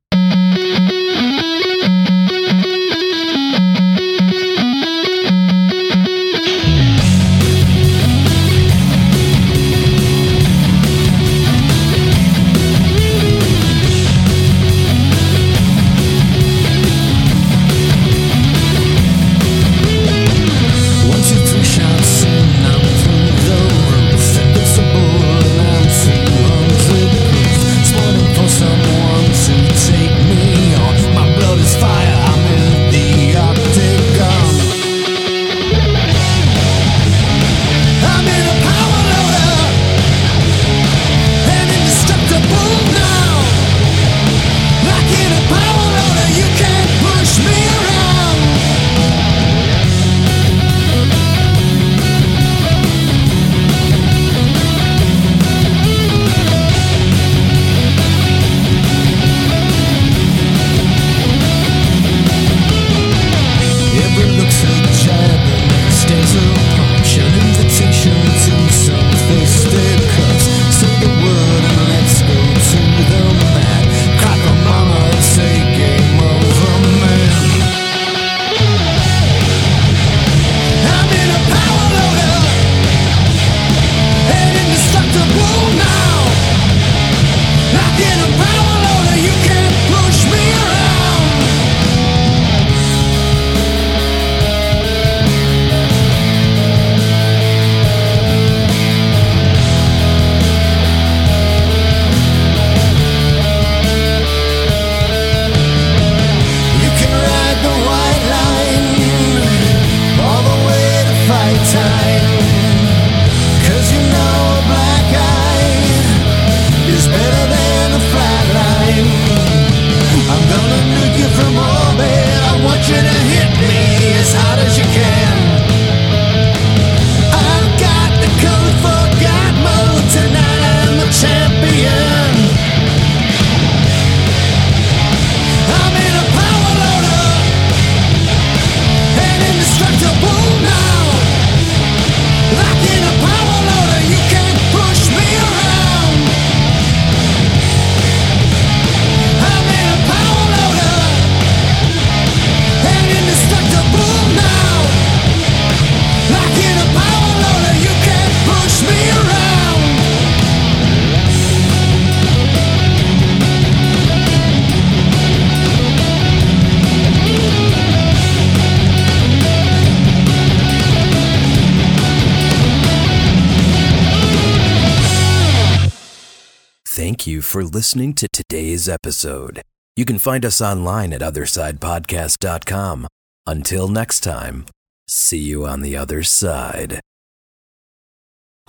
[177.82, 179.60] Listening to today's episode.
[179.96, 183.08] You can find us online at othersidepodcast.com.
[183.44, 184.66] Until next time,
[185.08, 187.00] see you on the other side.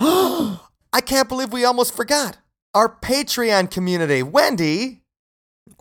[0.00, 0.58] I
[1.06, 2.38] can't believe we almost forgot
[2.74, 4.24] our Patreon community.
[4.24, 5.03] Wendy.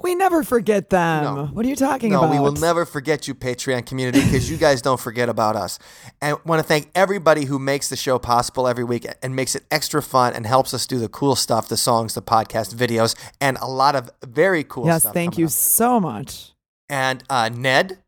[0.01, 1.23] We never forget them.
[1.23, 1.45] No.
[1.47, 2.31] What are you talking no, about?
[2.31, 5.77] we will never forget you, Patreon community, because you guys don't forget about us.
[6.21, 9.63] And want to thank everybody who makes the show possible every week and makes it
[9.69, 13.57] extra fun and helps us do the cool stuff, the songs, the podcast, videos, and
[13.57, 14.93] a lot of very cool stuff.
[14.93, 15.13] Yes, stuff.
[15.13, 15.51] thank you up.
[15.51, 16.53] so much.
[16.87, 17.99] And uh, Ned,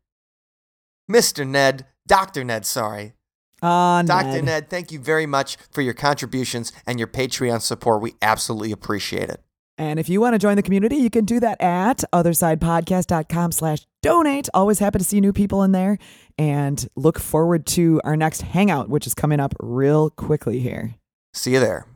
[1.10, 1.46] Mr.
[1.46, 2.42] Ned, Dr.
[2.42, 3.12] Ned, sorry.
[3.60, 4.26] Uh, Dr.
[4.26, 4.44] Ned.
[4.44, 8.00] Ned, thank you very much for your contributions and your Patreon support.
[8.00, 9.42] We absolutely appreciate it.
[9.78, 13.86] And if you want to join the community, you can do that at othersidepodcast.com slash
[14.02, 14.48] donate.
[14.54, 15.98] Always happy to see new people in there
[16.38, 20.94] and look forward to our next hangout, which is coming up real quickly here.
[21.34, 21.86] See you there.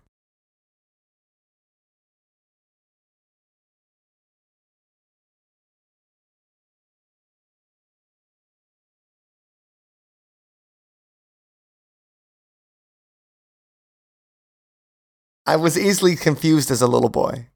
[15.47, 17.50] I was easily confused as a little boy.